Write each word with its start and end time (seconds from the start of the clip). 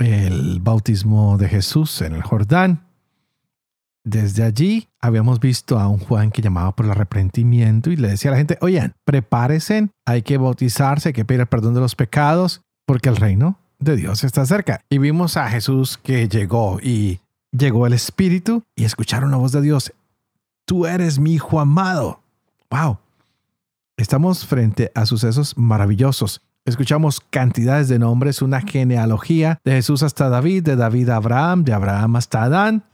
el 0.00 0.60
bautismo 0.60 1.38
de 1.38 1.48
Jesús 1.48 2.00
en 2.02 2.14
el 2.14 2.22
Jordán. 2.22 2.86
Desde 4.02 4.42
allí 4.42 4.88
habíamos 5.00 5.40
visto 5.40 5.78
a 5.78 5.86
un 5.88 5.98
Juan 5.98 6.30
que 6.30 6.42
llamaba 6.42 6.74
por 6.74 6.86
el 6.86 6.92
arrepentimiento 6.92 7.90
y 7.90 7.96
le 7.96 8.08
decía 8.08 8.30
a 8.30 8.32
la 8.32 8.38
gente, 8.38 8.56
oigan, 8.60 8.94
prepárense, 9.04 9.90
hay 10.06 10.22
que 10.22 10.38
bautizarse, 10.38 11.10
hay 11.10 11.12
que 11.12 11.24
pedir 11.24 11.42
el 11.42 11.46
perdón 11.46 11.74
de 11.74 11.80
los 11.80 11.94
pecados, 11.94 12.62
porque 12.86 13.10
el 13.10 13.16
reino 13.16 13.58
de 13.78 13.96
Dios 13.96 14.24
está 14.24 14.46
cerca. 14.46 14.80
Y 14.88 14.98
vimos 14.98 15.36
a 15.36 15.48
Jesús 15.48 15.98
que 16.02 16.28
llegó 16.28 16.80
y 16.82 17.20
llegó 17.52 17.86
el 17.86 17.92
Espíritu 17.92 18.62
y 18.74 18.84
escucharon 18.84 19.30
la 19.30 19.36
voz 19.36 19.52
de 19.52 19.60
Dios, 19.60 19.92
tú 20.64 20.86
eres 20.86 21.18
mi 21.18 21.34
hijo 21.34 21.60
amado. 21.60 22.20
¡Wow! 22.70 22.98
Estamos 23.96 24.46
frente 24.46 24.90
a 24.94 25.04
sucesos 25.04 25.58
maravillosos. 25.58 26.40
Escuchamos 26.70 27.20
cantidades 27.20 27.88
de 27.88 27.98
nombres, 27.98 28.42
una 28.42 28.60
genealogía 28.60 29.58
de 29.64 29.72
Jesús 29.72 30.04
hasta 30.04 30.28
David, 30.28 30.62
de 30.62 30.76
David 30.76 31.08
a 31.08 31.16
Abraham, 31.16 31.64
de 31.64 31.72
Abraham 31.72 32.14
hasta 32.14 32.44
Adán. 32.44 32.84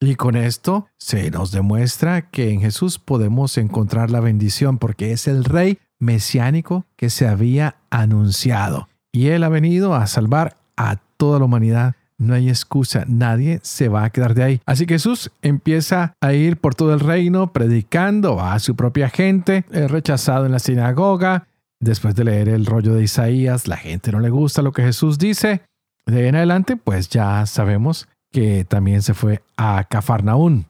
Y 0.00 0.14
con 0.14 0.34
esto 0.34 0.86
se 0.96 1.30
nos 1.30 1.52
demuestra 1.52 2.30
que 2.30 2.50
en 2.50 2.62
Jesús 2.62 2.98
podemos 2.98 3.58
encontrar 3.58 4.10
la 4.10 4.20
bendición 4.20 4.78
porque 4.78 5.12
es 5.12 5.28
el 5.28 5.44
rey 5.44 5.78
mesiánico 5.98 6.86
que 6.96 7.10
se 7.10 7.28
había 7.28 7.76
anunciado. 7.90 8.88
Y 9.12 9.26
él 9.26 9.44
ha 9.44 9.50
venido 9.50 9.94
a 9.94 10.06
salvar 10.06 10.56
a 10.78 10.96
toda 11.18 11.38
la 11.38 11.44
humanidad. 11.44 11.96
No 12.16 12.32
hay 12.32 12.48
excusa, 12.48 13.04
nadie 13.06 13.60
se 13.62 13.88
va 13.88 14.04
a 14.04 14.10
quedar 14.10 14.32
de 14.32 14.42
ahí. 14.42 14.60
Así 14.64 14.86
que 14.86 14.94
Jesús 14.94 15.30
empieza 15.42 16.14
a 16.22 16.32
ir 16.32 16.56
por 16.56 16.74
todo 16.74 16.94
el 16.94 17.00
reino 17.00 17.52
predicando 17.52 18.40
a 18.40 18.58
su 18.58 18.74
propia 18.74 19.10
gente, 19.10 19.66
es 19.70 19.90
rechazado 19.90 20.46
en 20.46 20.52
la 20.52 20.58
sinagoga, 20.60 21.46
Después 21.80 22.14
de 22.14 22.24
leer 22.24 22.50
el 22.50 22.66
rollo 22.66 22.94
de 22.94 23.02
Isaías, 23.02 23.66
la 23.66 23.78
gente 23.78 24.12
no 24.12 24.20
le 24.20 24.28
gusta 24.28 24.60
lo 24.60 24.72
que 24.72 24.82
Jesús 24.82 25.18
dice. 25.18 25.62
De 26.04 26.20
ahí 26.20 26.28
en 26.28 26.36
adelante, 26.36 26.76
pues 26.76 27.08
ya 27.08 27.46
sabemos 27.46 28.06
que 28.30 28.64
también 28.64 29.00
se 29.00 29.14
fue 29.14 29.42
a 29.56 29.84
Cafarnaún. 29.84 30.66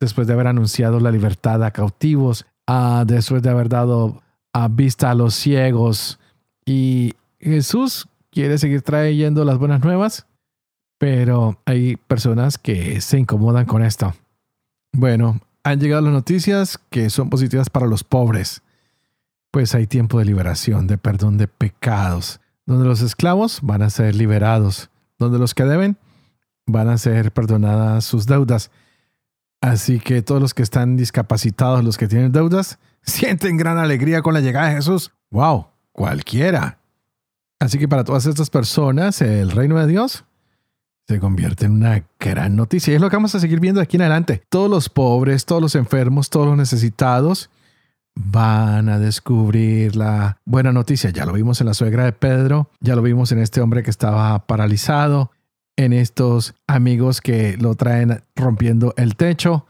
Después 0.00 0.26
de 0.26 0.32
haber 0.32 0.46
anunciado 0.46 0.98
la 0.98 1.10
libertad 1.10 1.62
a 1.62 1.72
cautivos, 1.72 2.46
después 3.06 3.42
de 3.42 3.50
haber 3.50 3.68
dado 3.68 4.22
a 4.54 4.68
vista 4.68 5.10
a 5.10 5.14
los 5.14 5.34
ciegos. 5.34 6.18
Y 6.64 7.12
Jesús 7.38 8.08
quiere 8.30 8.56
seguir 8.56 8.80
trayendo 8.80 9.44
las 9.44 9.58
buenas 9.58 9.84
nuevas, 9.84 10.26
pero 10.98 11.60
hay 11.66 11.96
personas 11.96 12.56
que 12.56 13.02
se 13.02 13.18
incomodan 13.18 13.66
con 13.66 13.82
esto. 13.82 14.14
Bueno, 14.92 15.40
han 15.64 15.80
llegado 15.80 16.02
las 16.02 16.12
noticias 16.12 16.78
que 16.88 17.10
son 17.10 17.28
positivas 17.28 17.68
para 17.68 17.86
los 17.86 18.04
pobres 18.04 18.62
pues 19.54 19.72
hay 19.76 19.86
tiempo 19.86 20.18
de 20.18 20.24
liberación, 20.24 20.88
de 20.88 20.98
perdón 20.98 21.38
de 21.38 21.46
pecados, 21.46 22.40
donde 22.66 22.86
los 22.86 23.02
esclavos 23.02 23.60
van 23.62 23.82
a 23.82 23.88
ser 23.88 24.16
liberados, 24.16 24.90
donde 25.16 25.38
los 25.38 25.54
que 25.54 25.62
deben 25.62 25.96
van 26.66 26.88
a 26.88 26.98
ser 26.98 27.30
perdonadas 27.30 28.04
sus 28.04 28.26
deudas. 28.26 28.72
Así 29.60 30.00
que 30.00 30.22
todos 30.22 30.42
los 30.42 30.54
que 30.54 30.64
están 30.64 30.96
discapacitados, 30.96 31.84
los 31.84 31.96
que 31.96 32.08
tienen 32.08 32.32
deudas, 32.32 32.80
sienten 33.02 33.56
gran 33.56 33.78
alegría 33.78 34.22
con 34.22 34.34
la 34.34 34.40
llegada 34.40 34.70
de 34.70 34.74
Jesús. 34.74 35.12
¡Wow! 35.30 35.68
Cualquiera. 35.92 36.80
Así 37.60 37.78
que 37.78 37.86
para 37.86 38.02
todas 38.02 38.26
estas 38.26 38.50
personas, 38.50 39.22
el 39.22 39.52
reino 39.52 39.78
de 39.78 39.86
Dios 39.86 40.24
se 41.06 41.20
convierte 41.20 41.66
en 41.66 41.74
una 41.74 42.04
gran 42.18 42.56
noticia. 42.56 42.90
Y 42.90 42.96
es 42.96 43.00
lo 43.00 43.08
que 43.08 43.14
vamos 43.14 43.36
a 43.36 43.38
seguir 43.38 43.60
viendo 43.60 43.80
aquí 43.80 43.98
en 43.98 44.02
adelante. 44.02 44.42
Todos 44.48 44.68
los 44.68 44.88
pobres, 44.88 45.46
todos 45.46 45.62
los 45.62 45.76
enfermos, 45.76 46.28
todos 46.28 46.48
los 46.48 46.56
necesitados, 46.56 47.50
van 48.14 48.88
a 48.88 48.98
descubrir 48.98 49.96
la 49.96 50.38
buena 50.44 50.72
noticia. 50.72 51.10
Ya 51.10 51.26
lo 51.26 51.32
vimos 51.32 51.60
en 51.60 51.66
la 51.66 51.74
suegra 51.74 52.04
de 52.04 52.12
Pedro, 52.12 52.70
ya 52.80 52.94
lo 52.96 53.02
vimos 53.02 53.32
en 53.32 53.38
este 53.38 53.60
hombre 53.60 53.82
que 53.82 53.90
estaba 53.90 54.38
paralizado, 54.46 55.30
en 55.76 55.92
estos 55.92 56.54
amigos 56.66 57.20
que 57.20 57.56
lo 57.56 57.74
traen 57.74 58.22
rompiendo 58.36 58.94
el 58.96 59.16
techo. 59.16 59.66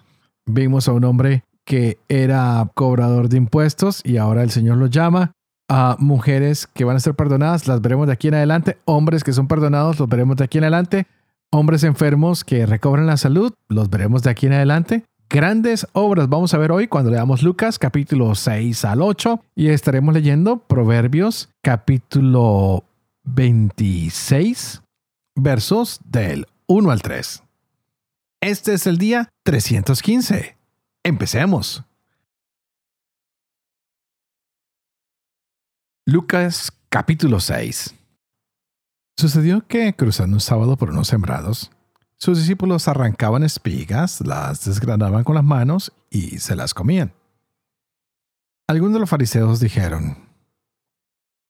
Vimos 0.47 0.89
a 0.89 0.93
un 0.93 1.05
hombre 1.05 1.45
que 1.65 1.99
era 2.09 2.71
cobrador 2.75 3.29
de 3.29 3.39
impuestos 3.39 4.03
y 4.05 4.19
ahora 4.19 4.43
el 4.43 4.51
Señor 4.51 4.77
lo 4.77 4.87
llama. 4.87 5.33
A 5.67 5.97
mujeres 5.99 6.67
que 6.67 6.85
van 6.85 6.97
a 6.97 7.01
ser 7.01 7.15
perdonadas, 7.15 7.67
las 7.67 7.81
veremos 7.81 8.07
de 8.07 8.13
aquí 8.13 8.29
en 8.29 8.35
adelante. 8.35 8.77
Hombres 8.85 9.25
que 9.25 9.33
son 9.33 9.49
perdonados, 9.49 9.99
los 9.99 10.09
veremos 10.11 10.37
de 10.37 10.45
aquí 10.45 10.59
en 10.59 10.65
adelante. 10.65 11.07
Hombres 11.51 11.85
enfermos 11.85 12.45
que 12.45 12.67
recobran 12.67 13.07
la 13.07 13.17
salud, 13.17 13.55
los 13.69 13.89
veremos 13.89 14.23
de 14.23 14.31
aquí 14.31 14.47
en 14.47 14.53
adelante 14.53 15.05
grandes 15.29 15.87
obras 15.93 16.29
vamos 16.29 16.55
a 16.55 16.59
ver 16.59 16.73
hoy 16.73 16.89
cuando 16.89 17.11
leamos 17.11 17.43
Lucas 17.43 17.79
capítulo 17.79 18.35
6 18.35 18.85
al 18.85 19.03
8 19.03 19.43
y 19.55 19.69
estaremos 19.69 20.15
leyendo 20.15 20.59
Proverbios 20.59 21.51
capítulo 21.63 22.85
26 23.25 24.83
versos 25.35 26.01
del 26.05 26.47
1 26.67 26.91
al 26.91 27.03
3. 27.03 27.43
Este 28.41 28.75
es 28.75 28.87
el 28.87 28.99
día 28.99 29.31
315. 29.45 30.57
Empecemos. 31.03 31.83
Lucas 36.07 36.71
capítulo 36.91 37.41
6. 37.41 37.95
Sucedió 39.17 39.67
que 39.67 39.95
cruzando 39.95 40.37
un 40.37 40.41
sábado 40.41 40.77
por 40.77 40.91
unos 40.91 41.09
sembrados, 41.09 41.71
sus 42.25 42.39
discípulos 42.39 42.89
arrancaban 42.89 43.43
espigas, 43.43 44.23
las 44.23 44.65
desgranaban 44.65 45.25
con 45.25 45.35
las 45.35 45.45
manos 45.45 45.93
y 46.09 46.39
se 46.39 46.57
las 46.57 46.73
comían. 46.73 47.13
Algunos 48.67 48.95
de 48.95 49.01
los 49.01 49.11
fariseos 49.11 49.61
dijeron, 49.61 50.17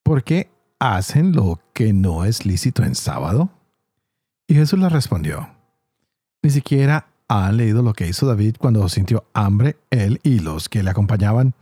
¿por 0.03 0.25
qué 0.25 0.51
hacen 0.81 1.31
lo 1.31 1.61
que 1.75 1.93
no 1.93 2.25
es 2.25 2.45
lícito 2.45 2.83
en 2.83 2.97
sábado? 2.97 3.51
Y 4.49 4.55
Jesús 4.55 4.81
les 4.81 4.91
respondió, 4.91 5.49
ni 6.43 6.51
siquiera 6.51 7.07
han 7.29 7.57
leído 7.57 7.81
lo 7.83 7.93
que 7.93 8.09
hizo 8.09 8.27
David 8.27 8.57
cuando 8.59 8.89
sintió 8.89 9.27
hambre, 9.33 9.77
él 9.91 10.19
y 10.25 10.41
los 10.41 10.69
que 10.69 10.83
le 10.83 10.91
acompañaban, 10.91 11.55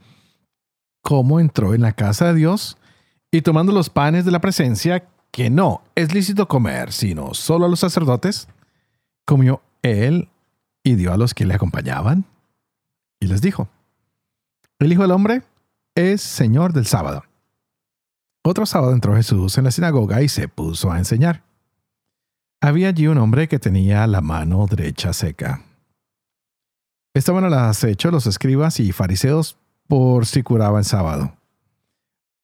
cómo 1.03 1.39
entró 1.39 1.75
en 1.75 1.81
la 1.81 1.91
casa 1.91 2.29
de 2.29 2.33
Dios 2.33 2.77
y 3.29 3.43
tomando 3.43 3.73
los 3.73 3.91
panes 3.91 4.25
de 4.25 4.31
la 4.31 4.41
presencia, 4.41 5.07
que 5.29 5.51
no 5.51 5.83
es 5.93 6.15
lícito 6.15 6.47
comer, 6.47 6.91
sino 6.91 7.35
solo 7.35 7.67
a 7.67 7.69
los 7.69 7.79
sacerdotes, 7.79 8.47
comió 9.25 9.61
él 9.81 10.29
y 10.83 10.95
dio 10.95 11.13
a 11.13 11.17
los 11.17 11.33
que 11.33 11.45
le 11.45 11.53
acompañaban. 11.53 12.25
Y 13.19 13.27
les 13.27 13.41
dijo, 13.41 13.69
el 14.79 14.91
Hijo 14.91 15.03
del 15.03 15.11
Hombre 15.11 15.43
es 15.95 16.21
Señor 16.21 16.73
del 16.73 16.85
sábado. 16.85 17.23
Otro 18.43 18.65
sábado 18.65 18.93
entró 18.93 19.15
Jesús 19.15 19.57
en 19.57 19.63
la 19.63 19.71
sinagoga 19.71 20.21
y 20.21 20.27
se 20.27 20.49
puso 20.49 20.91
a 20.91 20.97
enseñar. 20.97 21.43
Había 22.59 22.89
allí 22.89 23.07
un 23.07 23.17
hombre 23.17 23.47
que 23.47 23.59
tenía 23.59 24.05
la 24.07 24.21
mano 24.21 24.65
derecha 24.67 25.13
seca. 25.13 25.63
Estaban 27.13 27.45
al 27.45 27.53
acecho 27.53 28.11
los 28.11 28.25
escribas 28.25 28.79
y 28.79 28.91
fariseos 28.91 29.57
por 29.87 30.25
si 30.25 30.43
curaba 30.43 30.79
el 30.79 30.85
sábado, 30.85 31.35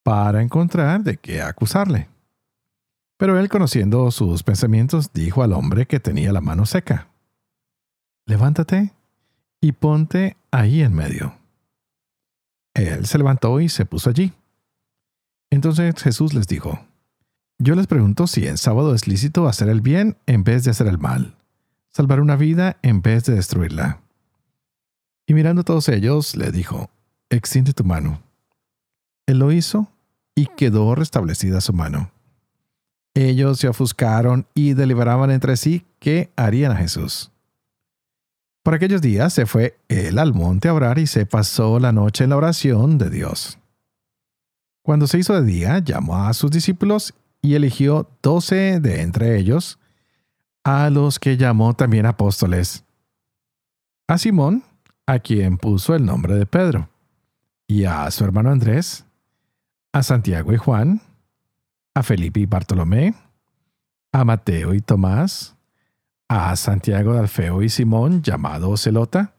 para 0.03 0.41
encontrar 0.41 1.03
de 1.03 1.17
qué 1.17 1.41
acusarle. 1.41 2.07
Pero 3.19 3.37
él, 3.37 3.49
conociendo 3.49 4.09
sus 4.11 4.43
pensamientos, 4.43 5.11
dijo 5.11 5.43
al 5.43 5.51
hombre 5.51 5.85
que 5.85 5.99
tenía 5.99 6.31
la 6.31 6.39
mano 6.39 6.65
seca, 6.65 7.09
Levántate 8.25 8.93
y 9.59 9.73
ponte 9.73 10.37
ahí 10.51 10.81
en 10.81 10.93
medio. 10.93 11.35
Él 12.73 13.05
se 13.07 13.17
levantó 13.17 13.59
y 13.59 13.67
se 13.67 13.85
puso 13.85 14.09
allí. 14.09 14.31
Entonces 15.49 16.01
Jesús 16.01 16.33
les 16.33 16.47
dijo, 16.47 16.79
Yo 17.57 17.75
les 17.75 17.87
pregunto 17.87 18.25
si 18.25 18.47
en 18.47 18.57
sábado 18.57 18.95
es 18.95 19.05
lícito 19.05 19.49
hacer 19.49 19.67
el 19.67 19.81
bien 19.81 20.15
en 20.25 20.45
vez 20.45 20.63
de 20.63 20.71
hacer 20.71 20.87
el 20.87 20.97
mal, 20.97 21.35
salvar 21.89 22.21
una 22.21 22.37
vida 22.37 22.77
en 22.83 23.01
vez 23.01 23.25
de 23.25 23.33
destruirla. 23.33 23.99
Y 25.27 25.33
mirando 25.33 25.63
a 25.63 25.65
todos 25.65 25.89
ellos, 25.89 26.37
le 26.37 26.53
dijo, 26.53 26.89
Extiende 27.29 27.73
tu 27.73 27.83
mano. 27.83 28.21
Él 29.27 29.39
lo 29.39 29.51
hizo 29.51 29.91
y 30.35 30.45
quedó 30.45 30.95
restablecida 30.95 31.59
su 31.59 31.73
mano. 31.73 32.11
Ellos 33.21 33.59
se 33.59 33.67
ofuscaron 33.67 34.47
y 34.53 34.75
deliberaban 34.75 35.29
entre 35.29 35.57
sí 35.57 35.85
qué 35.99 36.31
harían 36.37 36.71
a 36.71 36.77
Jesús. 36.77 37.33
Por 38.63 38.75
aquellos 38.75 39.01
días 39.01 39.33
se 39.33 39.45
fue 39.45 39.77
él 39.89 40.17
al 40.19 40.33
monte 40.33 40.69
a 40.69 40.73
orar 40.73 40.99
y 40.99 41.05
se 41.05 41.25
pasó 41.25 41.79
la 41.79 41.91
noche 41.91 42.23
en 42.23 42.29
la 42.29 42.37
oración 42.37 42.97
de 42.97 43.09
Dios. 43.09 43.59
Cuando 44.83 45.05
se 45.05 45.19
hizo 45.19 45.33
de 45.33 45.45
día, 45.45 45.79
llamó 45.79 46.15
a 46.15 46.33
sus 46.33 46.49
discípulos 46.49 47.13
y 47.41 47.55
eligió 47.55 48.09
doce 48.23 48.79
de 48.79 49.01
entre 49.01 49.37
ellos, 49.37 49.79
a 50.63 50.89
los 50.89 51.19
que 51.19 51.35
llamó 51.35 51.73
también 51.73 52.05
apóstoles. 52.05 52.85
A 54.07 54.17
Simón, 54.17 54.63
a 55.05 55.19
quien 55.19 55.57
puso 55.57 55.93
el 55.93 56.05
nombre 56.05 56.35
de 56.35 56.45
Pedro, 56.45 56.87
y 57.67 57.83
a 57.83 58.09
su 58.11 58.23
hermano 58.23 58.49
Andrés, 58.49 59.03
a 59.91 60.03
Santiago 60.03 60.53
y 60.53 60.57
Juan, 60.57 61.01
a 61.99 62.03
Felipe 62.03 62.39
y 62.39 62.45
Bartolomé, 62.45 63.13
a 64.13 64.23
Mateo 64.23 64.73
y 64.73 64.79
Tomás, 64.79 65.57
a 66.29 66.55
Santiago 66.55 67.13
de 67.13 67.19
Alfeo 67.19 67.61
y 67.61 67.67
Simón, 67.67 68.21
llamado 68.21 68.77
Celota, 68.77 69.33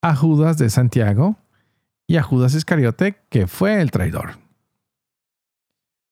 a 0.00 0.14
Judas 0.14 0.58
de 0.58 0.70
Santiago 0.70 1.36
y 2.06 2.18
a 2.18 2.22
Judas 2.22 2.54
Iscariote, 2.54 3.16
que 3.28 3.48
fue 3.48 3.80
el 3.80 3.90
traidor. 3.90 4.38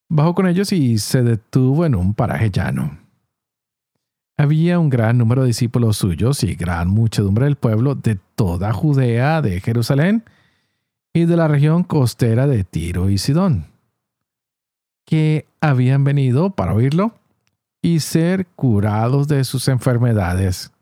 Bajó 0.08 0.34
con 0.34 0.48
ellos 0.48 0.72
y 0.72 0.98
se 0.98 1.22
detuvo 1.22 1.86
en 1.86 1.94
un 1.94 2.14
paraje 2.14 2.50
llano. 2.50 2.98
Había 4.36 4.80
un 4.80 4.90
gran 4.90 5.18
número 5.18 5.42
de 5.42 5.48
discípulos 5.48 5.98
suyos 5.98 6.42
y 6.42 6.56
gran 6.56 6.88
muchedumbre 6.88 7.44
del 7.44 7.54
pueblo 7.54 7.94
de 7.94 8.18
toda 8.34 8.72
Judea, 8.72 9.40
de 9.40 9.60
Jerusalén 9.60 10.24
y 11.12 11.26
de 11.26 11.36
la 11.36 11.46
región 11.46 11.84
costera 11.84 12.48
de 12.48 12.64
Tiro 12.64 13.08
y 13.08 13.18
Sidón, 13.18 13.73
que 15.04 15.46
habían 15.60 16.04
venido 16.04 16.50
para 16.50 16.74
oírlo 16.74 17.14
y 17.82 18.00
ser 18.00 18.46
curados 18.56 19.28
de 19.28 19.44
sus 19.44 19.68
enfermedades. 19.68 20.72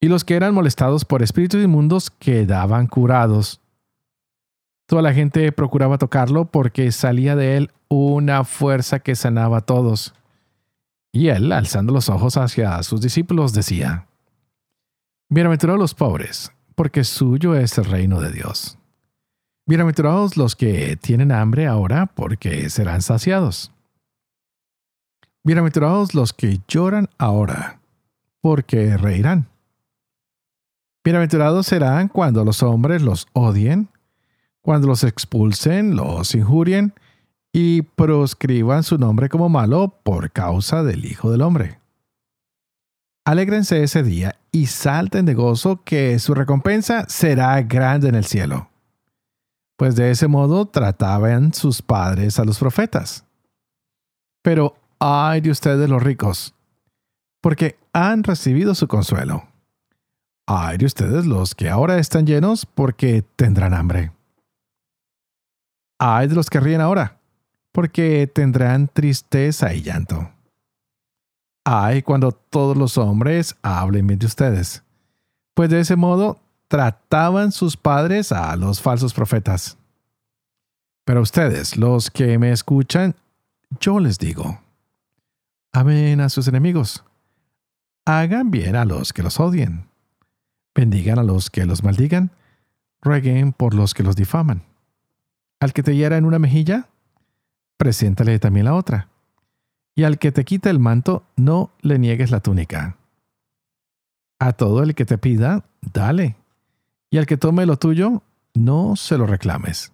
Y 0.00 0.08
los 0.08 0.24
que 0.24 0.34
eran 0.34 0.54
molestados 0.54 1.04
por 1.04 1.22
espíritus 1.22 1.62
inmundos 1.62 2.10
quedaban 2.10 2.86
curados. 2.86 3.60
Toda 4.86 5.00
la 5.00 5.14
gente 5.14 5.52
procuraba 5.52 5.96
tocarlo 5.96 6.44
porque 6.44 6.90
salía 6.92 7.36
de 7.36 7.56
él 7.56 7.70
una 7.88 8.44
fuerza 8.44 8.98
que 8.98 9.14
sanaba 9.14 9.58
a 9.58 9.60
todos. 9.62 10.12
Y 11.12 11.28
él, 11.28 11.52
alzando 11.52 11.92
los 11.92 12.08
ojos 12.08 12.36
hacia 12.36 12.82
sus 12.82 13.00
discípulos, 13.00 13.52
decía, 13.52 14.06
Bienaventurados 15.28 15.80
los 15.80 15.94
pobres, 15.94 16.52
porque 16.74 17.04
suyo 17.04 17.54
es 17.54 17.78
el 17.78 17.84
reino 17.84 18.20
de 18.20 18.32
Dios. 18.32 18.76
Bienaventurados 19.64 20.36
los 20.36 20.56
que 20.56 20.96
tienen 20.96 21.30
hambre 21.30 21.68
ahora, 21.68 22.06
porque 22.06 22.68
serán 22.68 23.00
saciados. 23.00 23.70
Bienaventurados 25.44 26.14
los 26.14 26.32
que 26.32 26.60
lloran 26.66 27.08
ahora, 27.16 27.80
porque 28.40 28.96
reirán. 28.96 29.46
Bienaventurados 31.04 31.66
serán 31.66 32.08
cuando 32.08 32.44
los 32.44 32.64
hombres 32.64 33.02
los 33.02 33.28
odien, 33.34 33.88
cuando 34.62 34.88
los 34.88 35.04
expulsen, 35.04 35.94
los 35.94 36.34
injurien 36.34 36.94
y 37.52 37.82
proscriban 37.82 38.82
su 38.82 38.98
nombre 38.98 39.28
como 39.28 39.48
malo 39.48 39.96
por 40.02 40.32
causa 40.32 40.82
del 40.82 41.04
Hijo 41.04 41.30
del 41.30 41.42
Hombre. 41.42 41.78
Alégrense 43.24 43.84
ese 43.84 44.02
día 44.02 44.34
y 44.50 44.66
salten 44.66 45.24
de 45.24 45.34
gozo 45.34 45.84
que 45.84 46.18
su 46.18 46.34
recompensa 46.34 47.06
será 47.08 47.62
grande 47.62 48.08
en 48.08 48.16
el 48.16 48.24
cielo. 48.24 48.71
Pues 49.82 49.96
de 49.96 50.12
ese 50.12 50.28
modo 50.28 50.66
trataban 50.66 51.52
sus 51.52 51.82
padres 51.82 52.38
a 52.38 52.44
los 52.44 52.56
profetas. 52.56 53.24
Pero 54.40 54.76
ay 55.00 55.40
de 55.40 55.50
ustedes 55.50 55.90
los 55.90 56.00
ricos, 56.00 56.54
porque 57.40 57.76
han 57.92 58.22
recibido 58.22 58.76
su 58.76 58.86
consuelo. 58.86 59.42
Ay 60.46 60.78
de 60.78 60.86
ustedes 60.86 61.26
los 61.26 61.56
que 61.56 61.68
ahora 61.68 61.98
están 61.98 62.28
llenos, 62.28 62.64
porque 62.64 63.24
tendrán 63.34 63.74
hambre. 63.74 64.12
Ay 65.98 66.28
de 66.28 66.36
los 66.36 66.48
que 66.48 66.60
ríen 66.60 66.80
ahora, 66.80 67.18
porque 67.72 68.30
tendrán 68.32 68.86
tristeza 68.86 69.74
y 69.74 69.82
llanto. 69.82 70.30
Ay, 71.64 72.02
cuando 72.02 72.30
todos 72.30 72.76
los 72.76 72.98
hombres 72.98 73.56
hablen 73.62 74.06
bien 74.06 74.20
de 74.20 74.26
ustedes, 74.26 74.84
pues 75.54 75.70
de 75.70 75.80
ese 75.80 75.96
modo 75.96 76.38
trataban 76.72 77.52
sus 77.52 77.76
padres 77.76 78.32
a 78.32 78.56
los 78.56 78.80
falsos 78.80 79.12
profetas. 79.12 79.76
Pero 81.04 81.20
ustedes, 81.20 81.76
los 81.76 82.10
que 82.10 82.38
me 82.38 82.50
escuchan, 82.50 83.14
yo 83.78 84.00
les 84.00 84.18
digo, 84.18 84.58
amen 85.74 86.22
a 86.22 86.30
sus 86.30 86.48
enemigos, 86.48 87.04
hagan 88.06 88.50
bien 88.50 88.74
a 88.74 88.86
los 88.86 89.12
que 89.12 89.22
los 89.22 89.38
odien, 89.38 89.84
bendigan 90.74 91.18
a 91.18 91.22
los 91.22 91.50
que 91.50 91.66
los 91.66 91.84
maldigan, 91.84 92.30
rueguen 93.02 93.52
por 93.52 93.74
los 93.74 93.92
que 93.92 94.02
los 94.02 94.16
difaman. 94.16 94.62
Al 95.60 95.74
que 95.74 95.82
te 95.82 95.94
hiera 95.94 96.16
en 96.16 96.24
una 96.24 96.38
mejilla, 96.38 96.88
preséntale 97.76 98.38
también 98.38 98.64
la 98.64 98.74
otra. 98.74 99.10
Y 99.94 100.04
al 100.04 100.18
que 100.18 100.32
te 100.32 100.46
quita 100.46 100.70
el 100.70 100.78
manto, 100.78 101.26
no 101.36 101.70
le 101.82 101.98
niegues 101.98 102.30
la 102.30 102.40
túnica. 102.40 102.96
A 104.38 104.54
todo 104.54 104.82
el 104.82 104.94
que 104.94 105.04
te 105.04 105.18
pida, 105.18 105.66
dale. 105.82 106.36
Y 107.12 107.18
al 107.18 107.26
que 107.26 107.36
tome 107.36 107.66
lo 107.66 107.76
tuyo, 107.76 108.22
no 108.54 108.96
se 108.96 109.18
lo 109.18 109.26
reclames. 109.26 109.92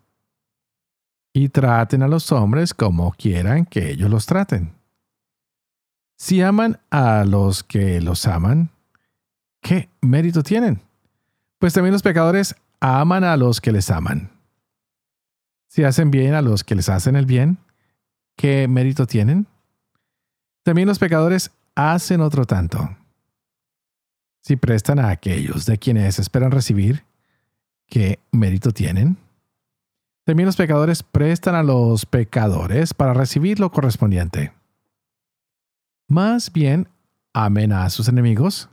Y 1.32 1.48
traten 1.48 2.04
a 2.04 2.08
los 2.08 2.30
hombres 2.30 2.74
como 2.74 3.10
quieran 3.10 3.66
que 3.66 3.90
ellos 3.90 4.08
los 4.08 4.24
traten. 4.24 4.72
Si 6.16 6.40
aman 6.42 6.78
a 6.90 7.24
los 7.24 7.64
que 7.64 8.00
los 8.00 8.24
aman, 8.28 8.70
¿qué 9.60 9.88
mérito 10.00 10.44
tienen? 10.44 10.80
Pues 11.58 11.72
también 11.72 11.92
los 11.92 12.04
pecadores 12.04 12.54
aman 12.78 13.24
a 13.24 13.36
los 13.36 13.60
que 13.60 13.72
les 13.72 13.90
aman. 13.90 14.30
Si 15.66 15.82
hacen 15.82 16.12
bien 16.12 16.34
a 16.34 16.40
los 16.40 16.62
que 16.62 16.76
les 16.76 16.88
hacen 16.88 17.16
el 17.16 17.26
bien, 17.26 17.58
¿qué 18.36 18.68
mérito 18.68 19.08
tienen? 19.08 19.48
También 20.62 20.86
los 20.86 21.00
pecadores 21.00 21.50
hacen 21.74 22.20
otro 22.20 22.44
tanto. 22.44 22.96
Si 24.48 24.56
prestan 24.56 24.98
a 24.98 25.10
aquellos 25.10 25.66
de 25.66 25.78
quienes 25.78 26.18
esperan 26.18 26.50
recibir, 26.50 27.04
¿qué 27.88 28.18
mérito 28.30 28.70
tienen? 28.72 29.16
También 30.24 30.46
los 30.46 30.56
pecadores 30.56 31.02
prestan 31.02 31.54
a 31.54 31.62
los 31.62 32.06
pecadores 32.06 32.94
para 32.94 33.14
recibir 33.14 33.60
lo 33.60 33.70
correspondiente. 33.70 34.52
Más 36.06 36.52
bien, 36.52 36.88
amen 37.32 37.72
a 37.72 37.88
sus 37.90 38.08
enemigos, 38.08 38.68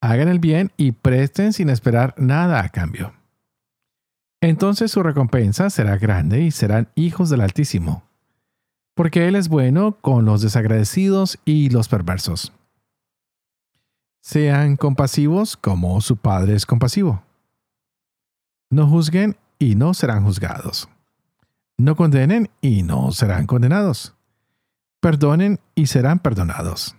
hagan 0.00 0.28
el 0.28 0.38
bien 0.38 0.72
y 0.76 0.92
presten 0.92 1.52
sin 1.52 1.68
esperar 1.68 2.14
nada 2.16 2.62
a 2.62 2.68
cambio. 2.68 3.12
Entonces 4.40 4.92
su 4.92 5.02
recompensa 5.02 5.68
será 5.68 5.98
grande 5.98 6.42
y 6.42 6.50
serán 6.50 6.88
hijos 6.94 7.28
del 7.28 7.40
Altísimo 7.40 8.08
porque 8.98 9.28
Él 9.28 9.36
es 9.36 9.48
bueno 9.48 9.96
con 10.00 10.24
los 10.24 10.42
desagradecidos 10.42 11.38
y 11.44 11.70
los 11.70 11.86
perversos. 11.86 12.52
Sean 14.20 14.76
compasivos 14.76 15.56
como 15.56 16.00
su 16.00 16.16
Padre 16.16 16.56
es 16.56 16.66
compasivo. 16.66 17.22
No 18.70 18.86
juzguen 18.86 19.36
y 19.58 19.74
no 19.74 19.94
serán 19.94 20.24
juzgados. 20.24 20.88
No 21.76 21.96
condenen 21.96 22.50
y 22.60 22.82
no 22.82 23.12
serán 23.12 23.46
condenados. 23.46 24.14
Perdonen 25.00 25.60
y 25.74 25.86
serán 25.86 26.18
perdonados. 26.18 26.96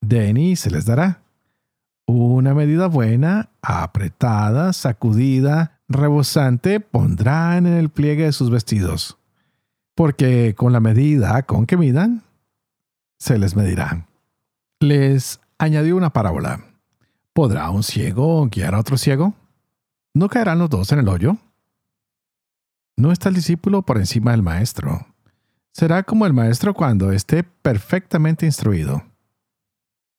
Den 0.00 0.36
y 0.36 0.56
se 0.56 0.70
les 0.70 0.84
dará. 0.84 1.22
Una 2.06 2.54
medida 2.54 2.86
buena, 2.86 3.48
apretada, 3.62 4.72
sacudida, 4.72 5.80
rebosante, 5.88 6.80
pondrán 6.80 7.66
en 7.66 7.74
el 7.74 7.88
pliegue 7.88 8.24
de 8.24 8.32
sus 8.32 8.50
vestidos 8.50 9.18
porque 9.96 10.54
con 10.54 10.72
la 10.72 10.78
medida 10.78 11.42
con 11.42 11.66
que 11.66 11.76
midan, 11.76 12.22
se 13.18 13.38
les 13.38 13.56
medirá. 13.56 14.06
Les 14.78 15.40
añadió 15.58 15.96
una 15.96 16.12
parábola. 16.12 16.60
¿Podrá 17.32 17.70
un 17.70 17.82
ciego 17.82 18.46
guiar 18.46 18.74
a 18.74 18.80
otro 18.80 18.98
ciego? 18.98 19.34
¿No 20.16 20.30
caerán 20.30 20.58
los 20.58 20.70
dos 20.70 20.90
en 20.92 21.00
el 21.00 21.08
hoyo? 21.08 21.36
No 22.96 23.12
está 23.12 23.28
el 23.28 23.34
discípulo 23.34 23.82
por 23.82 23.98
encima 23.98 24.30
del 24.30 24.40
maestro. 24.40 25.06
Será 25.72 26.04
como 26.04 26.24
el 26.24 26.32
maestro 26.32 26.72
cuando 26.72 27.12
esté 27.12 27.42
perfectamente 27.42 28.46
instruido. 28.46 29.02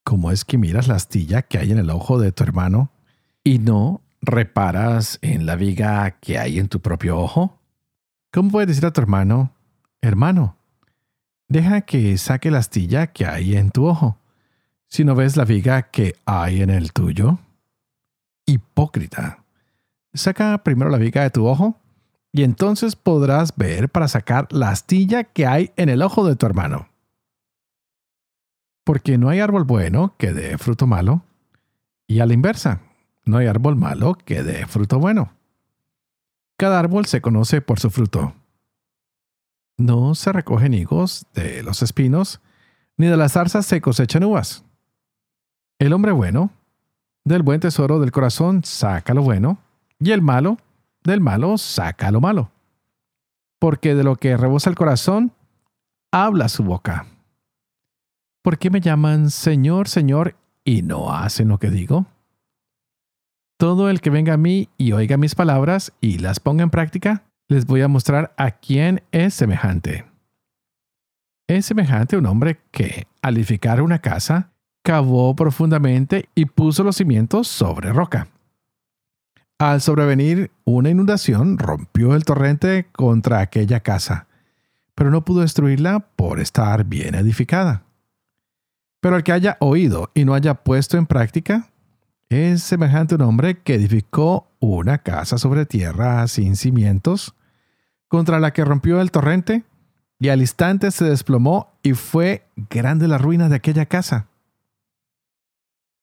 ¿Cómo 0.03 0.29
es 0.29 0.45
que 0.45 0.59
miras 0.59 0.87
la 0.87 0.93
astilla 0.93 1.41
que 1.41 1.57
hay 1.57 1.71
en 1.71 1.79
el 1.79 1.89
ojo 1.89 2.19
de 2.19 2.31
tu 2.31 2.43
hermano 2.43 2.91
y 3.43 3.57
no 3.57 4.01
reparas 4.21 5.17
en 5.23 5.47
la 5.47 5.55
viga 5.55 6.11
que 6.19 6.37
hay 6.37 6.59
en 6.59 6.67
tu 6.67 6.79
propio 6.79 7.17
ojo? 7.17 7.59
¿Cómo 8.31 8.51
puedes 8.51 8.67
decir 8.67 8.85
a 8.85 8.93
tu 8.93 9.01
hermano, 9.01 9.51
Hermano, 9.99 10.57
deja 11.47 11.81
que 11.81 12.19
saque 12.19 12.51
la 12.51 12.59
astilla 12.59 13.07
que 13.07 13.25
hay 13.25 13.55
en 13.55 13.71
tu 13.71 13.87
ojo, 13.87 14.19
si 14.89 15.03
no 15.03 15.15
ves 15.15 15.37
la 15.37 15.43
viga 15.43 15.89
que 15.89 16.13
hay 16.23 16.61
en 16.61 16.69
el 16.69 16.93
tuyo. 16.93 17.39
Hipócrita. 18.45 19.46
Saca 20.17 20.57
primero 20.63 20.89
la 20.89 20.97
viga 20.97 21.21
de 21.21 21.29
tu 21.29 21.45
ojo 21.45 21.79
y 22.31 22.43
entonces 22.43 22.95
podrás 22.95 23.55
ver 23.55 23.89
para 23.89 24.07
sacar 24.07 24.47
la 24.51 24.69
astilla 24.69 25.23
que 25.23 25.45
hay 25.45 25.71
en 25.75 25.89
el 25.89 26.01
ojo 26.01 26.27
de 26.27 26.35
tu 26.35 26.45
hermano. 26.45 26.89
Porque 28.83 29.17
no 29.17 29.29
hay 29.29 29.39
árbol 29.39 29.63
bueno 29.63 30.15
que 30.17 30.33
dé 30.33 30.57
fruto 30.57 30.87
malo, 30.87 31.23
y 32.07 32.19
a 32.19 32.25
la 32.25 32.33
inversa, 32.33 32.81
no 33.25 33.37
hay 33.37 33.47
árbol 33.47 33.75
malo 33.75 34.15
que 34.15 34.43
dé 34.43 34.65
fruto 34.65 34.99
bueno. 34.99 35.33
Cada 36.57 36.79
árbol 36.79 37.05
se 37.05 37.21
conoce 37.21 37.61
por 37.61 37.79
su 37.79 37.89
fruto. 37.89 38.33
no 39.77 40.15
se 40.15 40.31
recogen 40.31 40.73
higos 40.73 41.27
de 41.35 41.61
los 41.61 41.83
espinos, 41.83 42.41
ni 42.97 43.05
de 43.05 43.17
las 43.17 43.33
zarzas 43.33 43.65
se 43.65 43.79
cosechan 43.79 44.23
uvas. 44.23 44.63
El 45.77 45.93
hombre 45.93 46.11
bueno, 46.11 46.49
del 47.23 47.43
buen 47.43 47.59
tesoro 47.59 47.99
del 47.99 48.11
corazón 48.11 48.63
saca 48.63 49.13
lo 49.13 49.21
bueno, 49.21 49.59
y 49.99 50.11
el 50.11 50.21
malo, 50.21 50.57
del 51.03 51.21
malo 51.21 51.57
saca 51.57 52.11
lo 52.11 52.21
malo. 52.21 52.51
Porque 53.59 53.95
de 53.95 54.03
lo 54.03 54.15
que 54.15 54.37
rebosa 54.37 54.69
el 54.69 54.75
corazón, 54.75 55.31
habla 56.11 56.49
su 56.49 56.63
boca. 56.63 57.07
¿Por 58.43 58.57
qué 58.57 58.69
me 58.69 58.81
llaman 58.81 59.29
Señor, 59.29 59.87
Señor 59.87 60.35
y 60.63 60.81
no 60.81 61.13
hacen 61.13 61.47
lo 61.47 61.57
que 61.57 61.69
digo? 61.69 62.05
Todo 63.57 63.89
el 63.89 64.01
que 64.01 64.09
venga 64.09 64.33
a 64.33 64.37
mí 64.37 64.69
y 64.77 64.91
oiga 64.91 65.17
mis 65.17 65.33
palabras 65.33 65.91
y 65.99 66.19
las 66.19 66.39
ponga 66.39 66.63
en 66.63 66.69
práctica, 66.69 67.23
les 67.47 67.65
voy 67.65 67.81
a 67.81 67.87
mostrar 67.87 68.33
a 68.37 68.51
quién 68.51 69.01
es 69.11 69.33
semejante. 69.33 70.05
Es 71.47 71.65
semejante 71.65 72.17
un 72.17 72.25
hombre 72.25 72.59
que, 72.71 73.07
al 73.21 73.37
edificar 73.37 73.81
una 73.81 73.99
casa, 73.99 74.51
cavó 74.83 75.35
profundamente 75.35 76.29
y 76.35 76.45
puso 76.45 76.83
los 76.83 76.97
cimientos 76.97 77.47
sobre 77.47 77.91
roca. 77.91 78.27
Al 79.59 79.81
sobrevenir 79.81 80.51
una 80.65 80.91
inundación, 80.91 81.57
rompió 81.57 82.13
el 82.13 82.25
torrente 82.25 82.87
contra 82.91 83.39
aquella 83.39 83.79
casa, 83.79 84.27
pero 84.93 85.09
no 85.09 85.25
pudo 85.25 85.41
destruirla 85.41 85.99
por 86.15 86.39
estar 86.39 86.83
bien 86.83 87.15
edificada. 87.15 87.83
Pero 88.99 89.15
el 89.15 89.23
que 89.23 89.31
haya 89.31 89.57
oído 89.59 90.11
y 90.13 90.25
no 90.25 90.35
haya 90.35 90.53
puesto 90.53 90.97
en 90.97 91.07
práctica, 91.07 91.69
es 92.29 92.61
semejante 92.61 93.15
un 93.15 93.21
hombre 93.21 93.59
que 93.59 93.73
edificó 93.73 94.47
una 94.59 94.99
casa 94.99 95.39
sobre 95.39 95.65
tierra 95.65 96.27
sin 96.27 96.55
cimientos, 96.55 97.33
contra 98.07 98.39
la 98.39 98.53
que 98.53 98.63
rompió 98.63 99.01
el 99.01 99.09
torrente, 99.09 99.63
y 100.19 100.29
al 100.29 100.41
instante 100.41 100.91
se 100.91 101.05
desplomó 101.05 101.73
y 101.81 101.93
fue 101.93 102.45
grande 102.69 103.07
la 103.07 103.17
ruina 103.17 103.49
de 103.49 103.55
aquella 103.55 103.87
casa. 103.87 104.27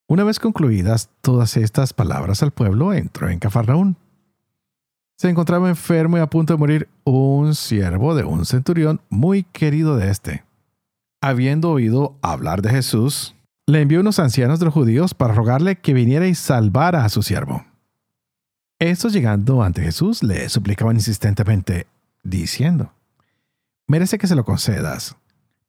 Una 0.06 0.22
vez 0.22 0.38
concluidas 0.38 1.08
todas 1.22 1.56
estas 1.56 1.94
palabras 1.94 2.42
al 2.42 2.50
pueblo, 2.50 2.92
entró 2.92 3.30
en 3.30 3.38
Cafarnaún. 3.38 3.96
Se 5.16 5.30
encontraba 5.30 5.70
enfermo 5.70 6.18
y 6.18 6.20
a 6.20 6.28
punto 6.28 6.52
de 6.52 6.58
morir 6.58 6.88
un 7.04 7.54
siervo 7.54 8.14
de 8.14 8.24
un 8.24 8.44
centurión 8.44 9.00
muy 9.08 9.44
querido 9.44 9.96
de 9.96 10.10
éste. 10.10 10.44
Habiendo 11.22 11.70
oído 11.70 12.16
hablar 12.20 12.60
de 12.60 12.68
Jesús, 12.68 13.34
le 13.66 13.80
envió 13.80 14.00
unos 14.00 14.18
ancianos 14.18 14.58
de 14.58 14.66
los 14.66 14.74
judíos 14.74 15.14
para 15.14 15.32
rogarle 15.32 15.76
que 15.76 15.94
viniera 15.94 16.26
y 16.26 16.34
salvara 16.34 17.06
a 17.06 17.08
su 17.08 17.22
siervo. 17.22 17.64
Estos 18.78 19.14
llegando 19.14 19.62
ante 19.62 19.80
Jesús 19.80 20.22
le 20.22 20.46
suplicaban 20.50 20.96
insistentemente, 20.96 21.86
diciendo, 22.22 22.92
merece 23.86 24.18
que 24.18 24.26
se 24.26 24.34
lo 24.34 24.44
concedas, 24.44 25.16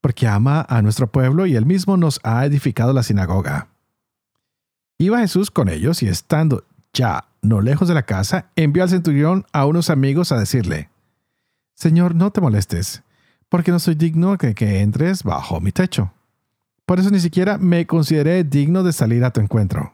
porque 0.01 0.27
ama 0.27 0.65
a 0.68 0.82
nuestro 0.82 1.08
pueblo 1.08 1.46
y 1.46 1.56
él 1.56 1.65
mismo 1.65 1.96
nos 1.96 2.20
ha 2.24 2.46
edificado 2.46 2.92
la 2.92 3.04
sinagoga. 3.04 3.70
Iba 4.98 5.20
Jesús 5.20 5.52
con 5.52 5.68
ellos 5.68 6.02
y 6.04 6.08
estando 6.08 6.64
ya 6.94 7.28
no 7.42 7.62
lejos 7.62 7.88
de 7.88 7.94
la 7.94 8.04
casa, 8.04 8.50
envió 8.56 8.84
al 8.84 8.90
centurión 8.90 9.46
a 9.52 9.66
unos 9.66 9.90
amigos 9.90 10.32
a 10.32 10.40
decirle, 10.40 10.90
Señor, 11.75 12.16
no 12.16 12.32
te 12.32 12.42
molestes, 12.42 13.04
porque 13.50 13.72
no 13.72 13.80
soy 13.80 13.96
digno 13.96 14.38
de 14.38 14.56
que 14.56 14.80
entres 14.80 15.24
bajo 15.24 15.60
mi 15.60 15.72
techo. 15.72 16.14
Por 16.86 17.00
eso 17.00 17.10
ni 17.10 17.20
siquiera 17.20 17.58
me 17.58 17.86
consideré 17.86 18.44
digno 18.44 18.84
de 18.84 18.94
salir 18.94 19.24
a 19.25 19.32
tu 19.32 19.42
encuentro. 19.42 19.94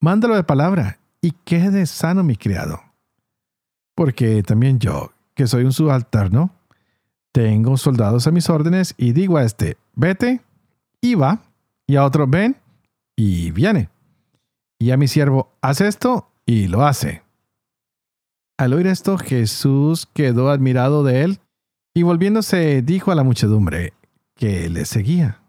Mándalo 0.00 0.34
de 0.34 0.42
palabra 0.42 0.98
y 1.20 1.32
quede 1.44 1.86
sano 1.86 2.24
mi 2.24 2.36
criado. 2.36 2.80
Porque 3.94 4.42
también 4.42 4.78
yo, 4.78 5.12
que 5.34 5.46
soy 5.46 5.64
un 5.64 5.72
subalterno, 5.72 6.50
tengo 7.32 7.76
soldados 7.76 8.26
a 8.26 8.30
mis 8.30 8.48
órdenes 8.50 8.94
y 8.96 9.12
digo 9.12 9.36
a 9.36 9.44
este, 9.44 9.76
vete, 9.94 10.40
y 11.00 11.14
va, 11.14 11.42
y 11.86 11.96
a 11.96 12.04
otro, 12.04 12.26
ven, 12.26 12.56
y 13.20 13.50
viene. 13.50 13.90
Y 14.78 14.92
a 14.92 14.96
mi 14.96 15.06
siervo, 15.06 15.52
haz 15.60 15.82
esto, 15.82 16.32
y 16.46 16.68
lo 16.68 16.86
hace. 16.86 17.22
Al 18.56 18.72
oír 18.72 18.86
esto, 18.86 19.18
Jesús 19.18 20.08
quedó 20.14 20.48
admirado 20.48 21.04
de 21.04 21.24
él, 21.24 21.40
y 21.94 22.02
volviéndose 22.02 22.80
dijo 22.80 23.12
a 23.12 23.14
la 23.14 23.22
muchedumbre 23.22 23.92
que 24.36 24.70
le 24.70 24.86
seguía. 24.86 25.42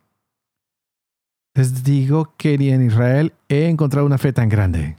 Les 1.54 1.86
digo 1.86 2.36
que 2.36 2.58
ni 2.58 2.72
en 2.72 2.86
Israel 2.86 3.34
he 3.48 3.70
encontrado 3.70 4.06
una 4.06 4.18
fe 4.18 4.34
tan 4.34 4.50
grande. 4.50 4.98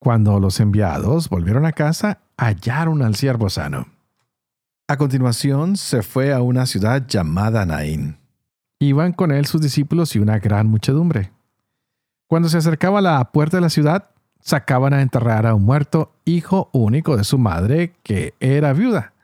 Cuando 0.00 0.40
los 0.40 0.58
enviados 0.58 1.28
volvieron 1.28 1.66
a 1.66 1.72
casa, 1.72 2.22
hallaron 2.38 3.02
al 3.02 3.14
siervo 3.14 3.50
sano. 3.50 3.88
A 4.88 4.96
continuación 4.96 5.76
se 5.76 6.02
fue 6.02 6.32
a 6.32 6.40
una 6.40 6.64
ciudad 6.64 7.06
llamada 7.06 7.66
Naín. 7.66 8.16
Iban 8.80 9.12
con 9.12 9.32
él 9.32 9.46
sus 9.46 9.60
discípulos 9.60 10.14
y 10.14 10.20
una 10.20 10.38
gran 10.38 10.68
muchedumbre. 10.68 11.32
Cuando 12.28 12.48
se 12.48 12.58
acercaba 12.58 13.00
a 13.00 13.02
la 13.02 13.32
puerta 13.32 13.56
de 13.56 13.62
la 13.62 13.70
ciudad, 13.70 14.10
sacaban 14.40 14.92
a 14.94 15.02
enterrar 15.02 15.46
a 15.46 15.54
un 15.54 15.64
muerto, 15.64 16.12
hijo 16.24 16.70
único 16.72 17.16
de 17.16 17.24
su 17.24 17.38
madre, 17.38 17.94
que 18.02 18.34
era 18.38 18.72
viuda. 18.72 19.14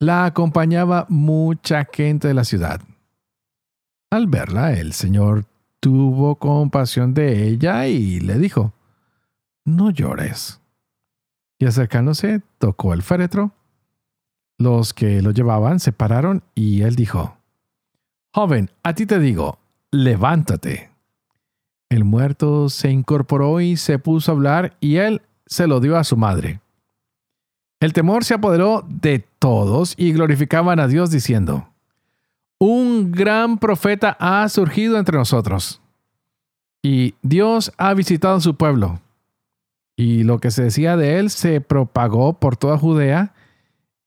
La 0.00 0.26
acompañaba 0.26 1.06
mucha 1.08 1.88
gente 1.90 2.28
de 2.28 2.34
la 2.34 2.44
ciudad. 2.44 2.80
Al 4.10 4.26
verla, 4.26 4.72
el 4.72 4.92
Señor 4.92 5.46
tuvo 5.80 6.36
compasión 6.36 7.14
de 7.14 7.48
ella 7.48 7.86
y 7.86 8.20
le 8.20 8.38
dijo, 8.38 8.72
No 9.64 9.90
llores. 9.90 10.60
Y 11.58 11.66
acercándose, 11.66 12.42
tocó 12.58 12.92
el 12.92 13.02
féretro. 13.02 13.52
Los 14.58 14.92
que 14.92 15.22
lo 15.22 15.30
llevaban 15.30 15.80
se 15.80 15.92
pararon 15.92 16.42
y 16.54 16.82
él 16.82 16.96
dijo, 16.96 17.36
Joven, 18.34 18.68
a 18.82 18.94
ti 18.94 19.06
te 19.06 19.20
digo, 19.20 19.60
levántate. 19.92 20.90
El 21.88 22.02
muerto 22.02 22.68
se 22.68 22.90
incorporó 22.90 23.60
y 23.60 23.76
se 23.76 24.00
puso 24.00 24.32
a 24.32 24.34
hablar 24.34 24.76
y 24.80 24.96
él 24.96 25.22
se 25.46 25.68
lo 25.68 25.78
dio 25.78 25.96
a 25.96 26.02
su 26.02 26.16
madre. 26.16 26.60
El 27.78 27.92
temor 27.92 28.24
se 28.24 28.34
apoderó 28.34 28.84
de 28.88 29.20
todos 29.38 29.94
y 29.96 30.12
glorificaban 30.12 30.80
a 30.80 30.88
Dios 30.88 31.12
diciendo, 31.12 31.68
un 32.58 33.12
gran 33.12 33.58
profeta 33.58 34.16
ha 34.18 34.48
surgido 34.48 34.98
entre 34.98 35.16
nosotros. 35.16 35.80
Y 36.82 37.14
Dios 37.22 37.72
ha 37.78 37.94
visitado 37.94 38.40
su 38.40 38.56
pueblo. 38.56 39.00
Y 39.96 40.24
lo 40.24 40.40
que 40.40 40.50
se 40.50 40.64
decía 40.64 40.96
de 40.96 41.20
él 41.20 41.30
se 41.30 41.60
propagó 41.60 42.40
por 42.40 42.56
toda 42.56 42.78
Judea 42.78 43.32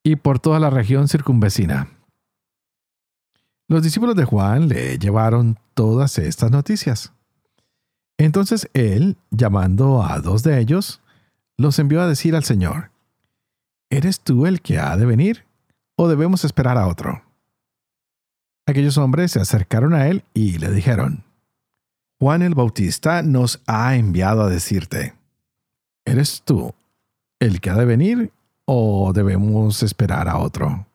y 0.03 0.17
por 0.17 0.39
toda 0.39 0.59
la 0.59 0.69
región 0.69 1.07
circunvecina. 1.07 1.96
Los 3.67 3.83
discípulos 3.83 4.15
de 4.15 4.25
Juan 4.25 4.67
le 4.69 4.97
llevaron 4.97 5.57
todas 5.73 6.17
estas 6.19 6.51
noticias. 6.51 7.11
Entonces 8.17 8.69
él, 8.73 9.17
llamando 9.29 10.03
a 10.03 10.19
dos 10.19 10.43
de 10.43 10.59
ellos, 10.59 11.01
los 11.57 11.77
envió 11.79 12.01
a 12.01 12.07
decir 12.07 12.35
al 12.35 12.43
Señor, 12.43 12.91
¿Eres 13.89 14.19
tú 14.19 14.45
el 14.45 14.61
que 14.61 14.79
ha 14.79 14.97
de 14.97 15.05
venir 15.05 15.45
o 15.95 16.09
debemos 16.09 16.43
esperar 16.43 16.77
a 16.77 16.87
otro? 16.87 17.23
Aquellos 18.65 18.97
hombres 18.97 19.31
se 19.31 19.39
acercaron 19.39 19.93
a 19.93 20.07
él 20.07 20.25
y 20.33 20.57
le 20.57 20.71
dijeron, 20.71 21.23
Juan 22.19 22.41
el 22.41 22.53
Bautista 22.53 23.21
nos 23.21 23.61
ha 23.65 23.95
enviado 23.95 24.43
a 24.43 24.49
decirte, 24.49 25.13
¿eres 26.05 26.41
tú 26.43 26.73
el 27.39 27.61
que 27.61 27.69
ha 27.69 27.75
de 27.75 27.85
venir 27.85 28.33
o 28.65 29.13
debemos 29.13 29.81
esperar 29.83 30.27
a 30.27 30.37
otro? 30.37 30.85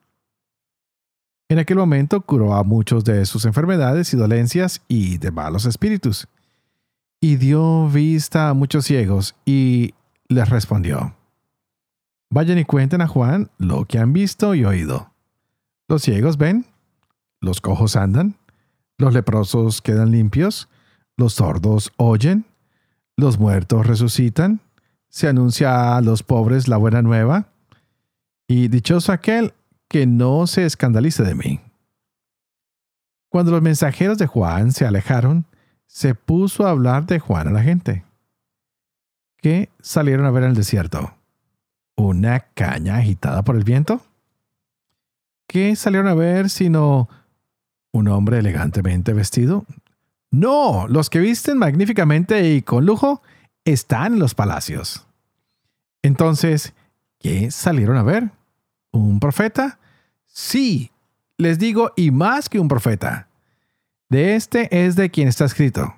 En 1.53 1.59
aquel 1.59 1.77
momento 1.77 2.23
curó 2.23 2.55
a 2.55 2.65
muchos 2.65 3.05
de 3.05 3.27
sus 3.27 3.45
enfermedades 3.45 4.15
y 4.15 4.17
dolencias 4.17 4.81
y 4.89 5.19
de 5.19 5.31
malos 5.31 5.67
espíritus, 5.67 6.27
y 7.21 7.37
dio 7.37 7.91
vista 7.91 8.49
a 8.49 8.55
muchos 8.55 8.87
ciegos 8.87 9.35
y 9.45 9.93
les 10.29 10.49
respondió, 10.49 11.15
Vayan 12.31 12.57
y 12.57 12.65
cuenten 12.65 13.03
a 13.03 13.07
Juan 13.07 13.51
lo 13.59 13.85
que 13.85 13.99
han 13.99 14.15
visto 14.15 14.55
y 14.55 14.65
oído. 14.65 15.13
Los 15.89 16.01
ciegos 16.01 16.39
ven, 16.39 16.65
los 17.39 17.61
cojos 17.61 17.97
andan, 17.97 18.39
los 18.97 19.13
leprosos 19.13 19.83
quedan 19.83 20.11
limpios, 20.11 20.71
los 21.19 21.35
sordos 21.35 21.93
oyen, 21.99 22.47
los 23.15 23.39
muertos 23.39 23.87
resucitan, 23.87 24.63
se 25.11 25.29
anuncia 25.29 25.99
a 25.99 26.01
los 26.01 26.23
pobres 26.23 26.67
la 26.67 26.79
buena 26.79 27.03
nueva, 27.03 27.49
y 28.49 28.69
dichoso 28.69 29.13
aquel 29.13 29.53
que 29.93 30.07
no 30.07 30.47
se 30.47 30.65
escandalice 30.65 31.23
de 31.23 31.35
mí. 31.35 31.61
Cuando 33.29 33.51
los 33.51 33.61
mensajeros 33.61 34.17
de 34.17 34.27
Juan 34.27 34.73
se 34.73 34.87
alejaron, 34.87 35.45
se 35.87 36.15
puso 36.15 36.67
a 36.67 36.71
hablar 36.71 37.05
de 37.05 37.19
Juan 37.19 37.49
a 37.49 37.51
la 37.51 37.63
gente. 37.63 38.03
¿Qué 39.37 39.69
salieron 39.83 40.25
a 40.25 40.31
ver 40.31 40.45
en 40.45 40.49
el 40.49 40.57
desierto? 40.57 41.15
¿Una 41.95 42.41
caña 42.41 42.97
agitada 42.97 43.43
por 43.43 43.55
el 43.55 43.65
viento? 43.65 44.01
¿Qué 45.47 45.77
salieron 45.77 46.09
a 46.09 46.15
ver 46.15 46.49
sino 46.49 47.11
¿Un 47.93 48.09
hombre 48.09 48.39
elegantemente 48.39 49.13
vestido? 49.13 49.67
No, 50.31 50.89
los 50.89 51.11
que 51.11 51.19
visten 51.19 51.59
magníficamente 51.59 52.55
y 52.55 52.63
con 52.63 52.87
lujo 52.87 53.21
están 53.67 54.15
en 54.15 54.21
los 54.21 54.35
palacios. 54.35 55.07
Entonces, 56.01 56.73
¿qué 57.19 57.51
salieron 57.51 57.99
a 57.99 58.03
ver? 58.03 58.31
¿Un 58.91 59.21
profeta? 59.21 59.81
Sí, 60.33 60.91
les 61.37 61.59
digo, 61.59 61.93
y 61.95 62.11
más 62.11 62.49
que 62.49 62.59
un 62.59 62.67
profeta. 62.67 63.29
De 64.09 64.35
este 64.35 64.87
es 64.87 64.97
de 64.97 65.11
quien 65.11 65.29
está 65.29 65.45
escrito. 65.45 65.95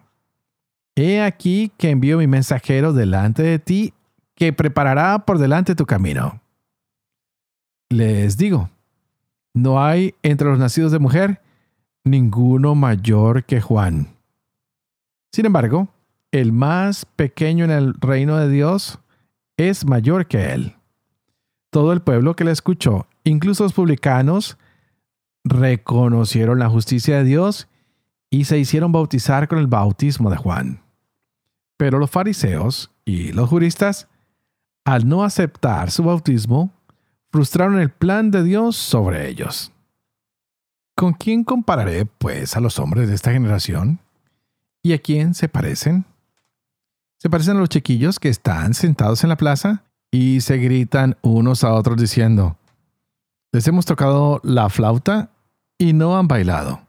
He 0.96 1.22
aquí 1.22 1.70
que 1.78 1.90
envío 1.90 2.18
mi 2.18 2.26
mensajero 2.26 2.92
delante 2.92 3.44
de 3.44 3.60
ti, 3.60 3.94
que 4.34 4.52
preparará 4.52 5.20
por 5.20 5.38
delante 5.38 5.76
tu 5.76 5.86
camino. 5.86 6.40
Les 7.90 8.36
digo, 8.36 8.70
no 9.54 9.84
hay 9.84 10.16
entre 10.24 10.48
los 10.48 10.58
nacidos 10.58 10.90
de 10.90 10.98
mujer 10.98 11.40
ninguno 12.02 12.74
mayor 12.74 13.44
que 13.44 13.60
Juan. 13.60 14.08
Sin 15.32 15.46
embargo, 15.46 15.88
el 16.32 16.52
más 16.52 17.04
pequeño 17.04 17.64
en 17.64 17.70
el 17.70 17.94
reino 17.94 18.36
de 18.36 18.48
Dios 18.48 18.98
es 19.56 19.86
mayor 19.86 20.26
que 20.26 20.52
él. 20.52 20.74
Todo 21.70 21.92
el 21.92 22.02
pueblo 22.02 22.34
que 22.34 22.44
le 22.44 22.50
escuchó, 22.50 23.06
incluso 23.24 23.64
los 23.64 23.72
publicanos, 23.72 24.58
reconocieron 25.44 26.58
la 26.58 26.68
justicia 26.68 27.18
de 27.18 27.24
Dios 27.24 27.68
y 28.30 28.44
se 28.44 28.58
hicieron 28.58 28.92
bautizar 28.92 29.48
con 29.48 29.58
el 29.58 29.66
bautismo 29.66 30.30
de 30.30 30.36
Juan. 30.36 30.82
Pero 31.76 31.98
los 31.98 32.10
fariseos 32.10 32.90
y 33.04 33.32
los 33.32 33.48
juristas, 33.48 34.08
al 34.84 35.08
no 35.08 35.24
aceptar 35.24 35.90
su 35.90 36.04
bautismo, 36.04 36.72
frustraron 37.30 37.78
el 37.78 37.90
plan 37.90 38.30
de 38.30 38.42
Dios 38.42 38.76
sobre 38.76 39.28
ellos. 39.28 39.72
¿Con 40.96 41.12
quién 41.12 41.42
compararé, 41.42 42.06
pues, 42.06 42.56
a 42.56 42.60
los 42.60 42.78
hombres 42.78 43.08
de 43.08 43.14
esta 43.16 43.32
generación? 43.32 43.98
¿Y 44.82 44.92
a 44.92 44.98
quién 44.98 45.34
se 45.34 45.48
parecen? 45.48 46.04
Se 47.18 47.28
parecen 47.28 47.56
a 47.56 47.60
los 47.60 47.68
chiquillos 47.68 48.20
que 48.20 48.28
están 48.28 48.74
sentados 48.74 49.24
en 49.24 49.30
la 49.30 49.36
plaza 49.36 49.82
y 50.10 50.40
se 50.42 50.58
gritan 50.58 51.16
unos 51.22 51.64
a 51.64 51.72
otros 51.72 51.96
diciendo, 51.96 52.56
les 53.54 53.68
hemos 53.68 53.86
tocado 53.86 54.40
la 54.42 54.68
flauta 54.68 55.30
y 55.78 55.92
no 55.92 56.18
han 56.18 56.26
bailado. 56.26 56.80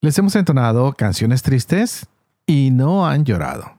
Les 0.00 0.16
hemos 0.18 0.36
entonado 0.36 0.92
canciones 0.92 1.42
tristes 1.42 2.06
y 2.46 2.70
no 2.70 3.08
han 3.08 3.24
llorado. 3.24 3.72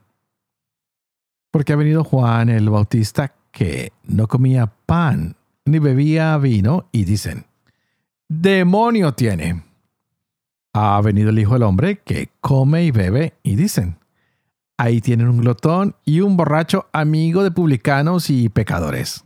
Porque 1.50 1.72
ha 1.72 1.76
venido 1.76 2.04
Juan 2.04 2.50
el 2.50 2.68
Bautista 2.68 3.32
que 3.50 3.94
no 4.04 4.28
comía 4.28 4.66
pan 4.66 5.36
ni 5.64 5.78
bebía 5.78 6.36
vino 6.36 6.86
y 6.92 7.04
dicen, 7.04 7.46
demonio 8.28 9.14
tiene. 9.14 9.64
Ha 10.74 11.00
venido 11.00 11.30
el 11.30 11.38
Hijo 11.38 11.54
del 11.54 11.62
Hombre 11.62 12.02
que 12.04 12.28
come 12.42 12.84
y 12.84 12.90
bebe 12.90 13.38
y 13.42 13.56
dicen, 13.56 13.96
ahí 14.76 15.00
tienen 15.00 15.28
un 15.28 15.38
glotón 15.38 15.96
y 16.04 16.20
un 16.20 16.36
borracho 16.36 16.90
amigo 16.92 17.42
de 17.42 17.52
publicanos 17.52 18.28
y 18.28 18.50
pecadores. 18.50 19.24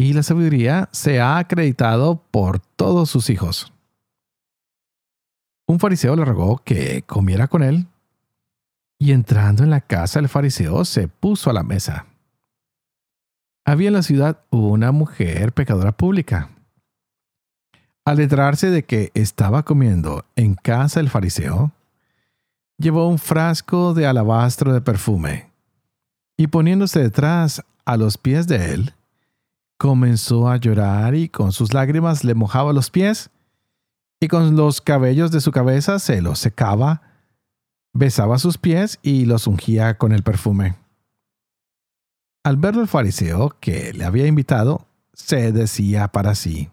Y 0.00 0.14
la 0.14 0.22
sabiduría 0.22 0.88
se 0.92 1.20
ha 1.20 1.36
acreditado 1.36 2.24
por 2.30 2.58
todos 2.58 3.10
sus 3.10 3.28
hijos. 3.28 3.70
Un 5.66 5.78
fariseo 5.78 6.16
le 6.16 6.24
rogó 6.24 6.56
que 6.56 7.02
comiera 7.02 7.48
con 7.48 7.62
él, 7.62 7.86
y 8.98 9.12
entrando 9.12 9.62
en 9.62 9.68
la 9.68 9.82
casa 9.82 10.18
el 10.18 10.30
fariseo 10.30 10.86
se 10.86 11.06
puso 11.06 11.50
a 11.50 11.52
la 11.52 11.64
mesa. 11.64 12.06
Había 13.66 13.88
en 13.88 13.92
la 13.92 14.02
ciudad 14.02 14.40
una 14.48 14.90
mujer 14.90 15.52
pecadora 15.52 15.92
pública. 15.92 16.48
Al 18.06 18.20
enterarse 18.20 18.70
de 18.70 18.84
que 18.84 19.10
estaba 19.12 19.66
comiendo 19.66 20.24
en 20.34 20.54
casa 20.54 21.00
el 21.00 21.10
fariseo, 21.10 21.72
llevó 22.78 23.06
un 23.06 23.18
frasco 23.18 23.92
de 23.92 24.06
alabastro 24.06 24.72
de 24.72 24.80
perfume 24.80 25.50
y 26.38 26.46
poniéndose 26.46 27.00
detrás 27.00 27.62
a 27.84 27.98
los 27.98 28.16
pies 28.16 28.46
de 28.46 28.72
él, 28.72 28.94
comenzó 29.80 30.50
a 30.50 30.58
llorar 30.58 31.14
y 31.14 31.30
con 31.30 31.52
sus 31.52 31.72
lágrimas 31.72 32.22
le 32.22 32.34
mojaba 32.34 32.74
los 32.74 32.90
pies 32.90 33.30
y 34.20 34.28
con 34.28 34.54
los 34.54 34.82
cabellos 34.82 35.30
de 35.30 35.40
su 35.40 35.52
cabeza 35.52 35.98
se 35.98 36.20
los 36.20 36.38
secaba, 36.38 37.00
besaba 37.94 38.38
sus 38.38 38.58
pies 38.58 38.98
y 39.00 39.24
los 39.24 39.46
ungía 39.46 39.96
con 39.96 40.12
el 40.12 40.22
perfume. 40.22 40.74
Al 42.44 42.58
verlo 42.58 42.82
el 42.82 42.88
fariseo 42.88 43.56
que 43.58 43.94
le 43.94 44.04
había 44.04 44.26
invitado, 44.26 44.86
se 45.14 45.50
decía 45.50 46.08
para 46.08 46.34
sí, 46.34 46.68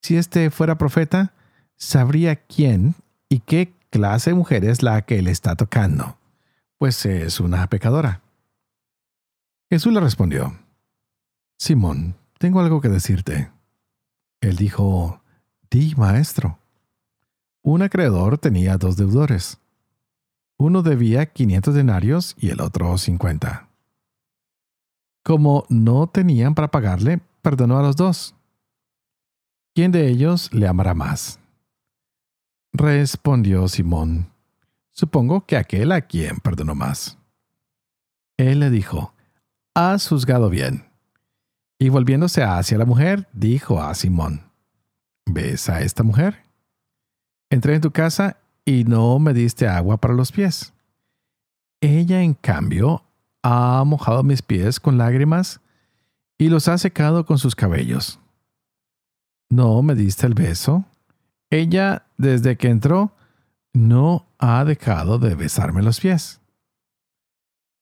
si 0.00 0.16
éste 0.16 0.50
fuera 0.50 0.78
profeta, 0.78 1.34
sabría 1.74 2.36
quién 2.36 2.94
y 3.28 3.40
qué 3.40 3.72
clase 3.90 4.30
de 4.30 4.36
mujer 4.36 4.64
es 4.64 4.84
la 4.84 5.02
que 5.02 5.20
le 5.22 5.32
está 5.32 5.56
tocando, 5.56 6.18
pues 6.78 7.04
es 7.04 7.40
una 7.40 7.66
pecadora. 7.66 8.20
Jesús 9.68 9.92
le 9.92 9.98
respondió, 9.98 10.56
Simón, 11.58 12.16
tengo 12.38 12.60
algo 12.60 12.80
que 12.80 12.88
decirte. 12.88 13.50
Él 14.40 14.56
dijo, 14.56 15.22
Di, 15.70 15.94
maestro. 15.96 16.58
Un 17.62 17.82
acreedor 17.82 18.38
tenía 18.38 18.76
dos 18.76 18.96
deudores. 18.96 19.58
Uno 20.56 20.82
debía 20.82 21.26
500 21.26 21.74
denarios 21.74 22.36
y 22.38 22.50
el 22.50 22.60
otro 22.60 22.96
50. 22.96 23.68
Como 25.24 25.64
no 25.68 26.06
tenían 26.06 26.54
para 26.54 26.70
pagarle, 26.70 27.20
perdonó 27.40 27.78
a 27.78 27.82
los 27.82 27.96
dos. 27.96 28.34
¿Quién 29.74 29.90
de 29.90 30.06
ellos 30.08 30.52
le 30.52 30.68
amará 30.68 30.94
más? 30.94 31.40
Respondió 32.72 33.66
Simón, 33.68 34.30
supongo 34.90 35.46
que 35.46 35.56
aquel 35.56 35.92
a 35.92 36.02
quien 36.02 36.38
perdonó 36.38 36.74
más. 36.74 37.18
Él 38.36 38.60
le 38.60 38.70
dijo, 38.70 39.14
has 39.74 40.08
juzgado 40.08 40.50
bien. 40.50 40.84
Y 41.78 41.88
volviéndose 41.88 42.42
hacia 42.42 42.78
la 42.78 42.84
mujer, 42.84 43.28
dijo 43.32 43.82
a 43.82 43.94
Simón, 43.94 44.50
¿ves 45.26 45.68
a 45.68 45.80
esta 45.80 46.02
mujer? 46.02 46.44
Entré 47.50 47.74
en 47.74 47.80
tu 47.80 47.90
casa 47.90 48.38
y 48.64 48.84
no 48.84 49.18
me 49.18 49.34
diste 49.34 49.68
agua 49.68 49.96
para 49.98 50.14
los 50.14 50.32
pies. 50.32 50.72
Ella, 51.80 52.22
en 52.22 52.34
cambio, 52.34 53.04
ha 53.42 53.82
mojado 53.84 54.22
mis 54.22 54.42
pies 54.42 54.80
con 54.80 54.96
lágrimas 54.96 55.60
y 56.38 56.48
los 56.48 56.68
ha 56.68 56.78
secado 56.78 57.26
con 57.26 57.38
sus 57.38 57.54
cabellos. 57.54 58.18
¿No 59.50 59.82
me 59.82 59.94
diste 59.94 60.26
el 60.26 60.34
beso? 60.34 60.84
Ella, 61.50 62.06
desde 62.16 62.56
que 62.56 62.68
entró, 62.68 63.12
no 63.72 64.26
ha 64.38 64.64
dejado 64.64 65.18
de 65.18 65.34
besarme 65.34 65.82
los 65.82 66.00
pies. 66.00 66.40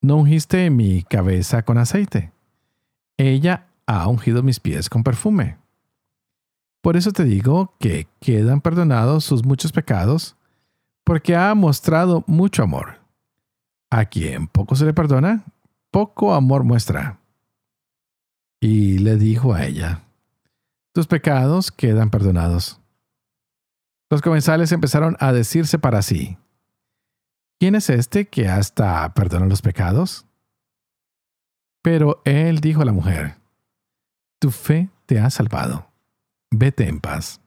¿No 0.00 0.16
ungiste 0.16 0.68
mi 0.70 1.02
cabeza 1.04 1.62
con 1.62 1.78
aceite? 1.78 2.32
Ella 3.16 3.68
ha 3.86 4.08
ungido 4.08 4.42
mis 4.42 4.60
pies 4.60 4.88
con 4.88 5.02
perfume. 5.02 5.58
Por 6.82 6.96
eso 6.96 7.12
te 7.12 7.24
digo 7.24 7.74
que 7.78 8.08
quedan 8.20 8.60
perdonados 8.60 9.24
sus 9.24 9.44
muchos 9.44 9.72
pecados, 9.72 10.36
porque 11.04 11.36
ha 11.36 11.54
mostrado 11.54 12.24
mucho 12.26 12.62
amor. 12.62 13.00
A 13.90 14.06
quien 14.06 14.48
poco 14.48 14.74
se 14.74 14.84
le 14.84 14.94
perdona, 14.94 15.44
poco 15.90 16.34
amor 16.34 16.64
muestra. 16.64 17.20
Y 18.60 18.98
le 18.98 19.16
dijo 19.16 19.54
a 19.54 19.64
ella, 19.64 20.02
tus 20.92 21.06
pecados 21.06 21.70
quedan 21.70 22.10
perdonados. 22.10 22.80
Los 24.10 24.20
comensales 24.20 24.72
empezaron 24.72 25.16
a 25.20 25.32
decirse 25.32 25.78
para 25.78 26.02
sí, 26.02 26.36
¿quién 27.58 27.74
es 27.74 27.90
este 27.90 28.28
que 28.28 28.48
hasta 28.48 29.12
perdona 29.14 29.46
los 29.46 29.62
pecados? 29.62 30.26
Pero 31.82 32.22
él 32.24 32.60
dijo 32.60 32.82
a 32.82 32.84
la 32.84 32.92
mujer, 32.92 33.36
tu 34.42 34.50
fe 34.50 34.90
te 35.06 35.20
ha 35.20 35.30
salvado, 35.30 35.86
vete 36.50 36.88
en 36.88 36.98
paz. 36.98 37.40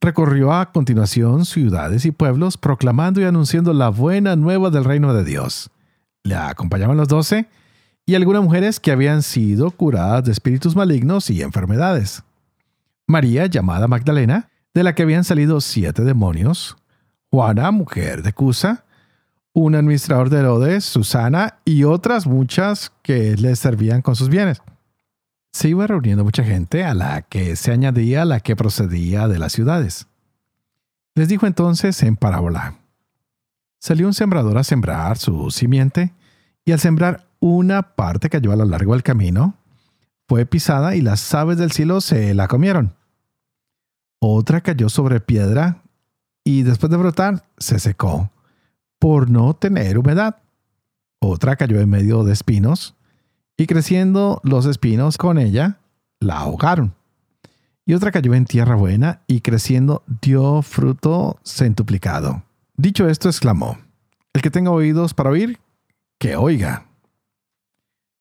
Recorrió 0.00 0.52
a 0.52 0.72
continuación 0.72 1.44
ciudades 1.44 2.04
y 2.06 2.10
pueblos 2.10 2.58
proclamando 2.58 3.20
y 3.20 3.24
anunciando 3.24 3.72
la 3.72 3.88
buena 3.88 4.34
nueva 4.34 4.70
del 4.70 4.82
reino 4.82 5.14
de 5.14 5.22
Dios. 5.22 5.70
Le 6.24 6.34
acompañaban 6.34 6.96
los 6.96 7.06
doce 7.06 7.46
y 8.04 8.16
algunas 8.16 8.42
mujeres 8.42 8.80
que 8.80 8.90
habían 8.90 9.22
sido 9.22 9.70
curadas 9.70 10.24
de 10.24 10.32
espíritus 10.32 10.74
malignos 10.74 11.30
y 11.30 11.40
enfermedades. 11.40 12.24
María, 13.06 13.46
llamada 13.46 13.86
Magdalena, 13.86 14.50
de 14.74 14.82
la 14.82 14.96
que 14.96 15.04
habían 15.04 15.22
salido 15.22 15.60
siete 15.60 16.02
demonios, 16.02 16.76
Juana, 17.30 17.70
mujer 17.70 18.24
de 18.24 18.32
Cusa, 18.32 18.84
un 19.52 19.76
administrador 19.76 20.30
de 20.30 20.40
Herodes, 20.40 20.84
Susana 20.84 21.60
y 21.64 21.84
otras 21.84 22.26
muchas 22.26 22.90
que 23.04 23.36
le 23.36 23.54
servían 23.54 24.02
con 24.02 24.16
sus 24.16 24.28
bienes. 24.28 24.60
Se 25.54 25.68
iba 25.68 25.86
reuniendo 25.86 26.24
mucha 26.24 26.42
gente 26.42 26.82
a 26.82 26.94
la 26.94 27.22
que 27.22 27.54
se 27.54 27.70
añadía 27.70 28.24
la 28.24 28.40
que 28.40 28.56
procedía 28.56 29.28
de 29.28 29.38
las 29.38 29.52
ciudades. 29.52 30.08
Les 31.14 31.28
dijo 31.28 31.46
entonces 31.46 32.02
en 32.02 32.16
parábola, 32.16 32.80
salió 33.78 34.08
un 34.08 34.14
sembrador 34.14 34.58
a 34.58 34.64
sembrar 34.64 35.16
su 35.16 35.52
simiente, 35.52 36.12
y 36.64 36.72
al 36.72 36.80
sembrar 36.80 37.28
una 37.38 37.94
parte 37.94 38.30
cayó 38.30 38.50
a 38.50 38.56
lo 38.56 38.64
largo 38.64 38.94
del 38.94 39.04
camino, 39.04 39.54
fue 40.26 40.44
pisada 40.44 40.96
y 40.96 41.02
las 41.02 41.32
aves 41.32 41.56
del 41.56 41.70
cielo 41.70 42.00
se 42.00 42.34
la 42.34 42.48
comieron. 42.48 42.96
Otra 44.18 44.60
cayó 44.60 44.88
sobre 44.88 45.20
piedra 45.20 45.84
y 46.42 46.64
después 46.64 46.90
de 46.90 46.96
brotar 46.96 47.46
se 47.58 47.78
secó 47.78 48.28
por 48.98 49.30
no 49.30 49.54
tener 49.54 49.98
humedad. 49.98 50.38
Otra 51.20 51.54
cayó 51.54 51.80
en 51.80 51.90
medio 51.90 52.24
de 52.24 52.32
espinos 52.32 52.96
y 53.56 53.66
creciendo 53.66 54.40
los 54.42 54.66
espinos 54.66 55.18
con 55.18 55.38
ella, 55.38 55.78
la 56.20 56.38
ahogaron. 56.38 56.94
Y 57.86 57.94
otra 57.94 58.10
cayó 58.10 58.34
en 58.34 58.46
tierra 58.46 58.74
buena 58.74 59.22
y 59.26 59.40
creciendo 59.40 60.02
dio 60.22 60.62
fruto 60.62 61.38
centuplicado. 61.44 62.42
Dicho 62.76 63.08
esto, 63.08 63.28
exclamó, 63.28 63.78
El 64.32 64.42
que 64.42 64.50
tenga 64.50 64.70
oídos 64.70 65.14
para 65.14 65.30
oír, 65.30 65.60
que 66.18 66.36
oiga. 66.36 66.86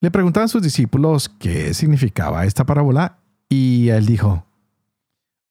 Le 0.02 0.12
preguntaban 0.12 0.50
sus 0.50 0.62
discípulos 0.62 1.30
qué 1.40 1.74
significaba 1.74 2.46
esta 2.46 2.66
parábola 2.66 3.20
y 3.48 3.90
él 3.90 4.06
dijo, 4.06 4.46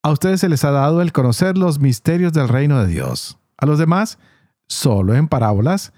A 0.03 0.11
ustedes 0.11 0.41
se 0.41 0.49
les 0.49 0.65
ha 0.65 0.71
dado 0.71 1.01
el 1.01 1.13
conocer 1.13 1.57
los 1.57 1.79
misterios 1.79 2.33
del 2.33 2.49
reino 2.49 2.81
de 2.81 2.89
Dios. 2.89 3.39
A 3.57 3.65
los 3.65 3.79
demás, 3.79 4.19
solo 4.69 5.15
en 5.15 5.27
parábolas, 5.27 5.93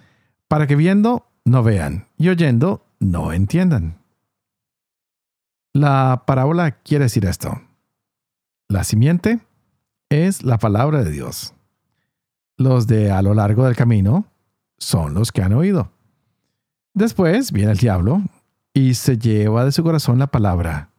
para 0.47 0.67
que 0.67 0.77
viendo 0.77 1.27
no 1.45 1.63
vean 1.63 2.07
y 2.17 2.29
oyendo 2.29 2.87
no 3.05 3.33
entiendan. 3.33 3.99
La 5.73 6.25
parábola 6.27 6.73
quiere 6.73 7.05
decir 7.05 7.27
esto. 7.27 7.61
La 8.69 8.85
simiente 8.85 9.41
es 10.09 10.43
la 10.43 10.59
palabra 10.59 11.05
de 11.05 11.11
Dios. 11.11 11.55
Los 12.57 12.87
de 12.87 13.11
a 13.11 13.23
lo 13.23 13.35
largo 13.35 13.65
del 13.67 13.77
camino 13.77 14.27
son 14.79 15.15
los 15.15 15.33
que 15.33 15.43
han 15.43 15.53
oído. 15.53 15.91
Después 16.95 17.53
viene 17.53 17.73
el 17.73 17.79
diablo 17.79 18.23
y 18.73 18.95
se 18.95 19.19
lleva 19.19 19.65
de 19.65 19.73
su 19.73 19.83
corazón 19.83 20.19
la 20.19 20.29
palabra. 20.29 20.91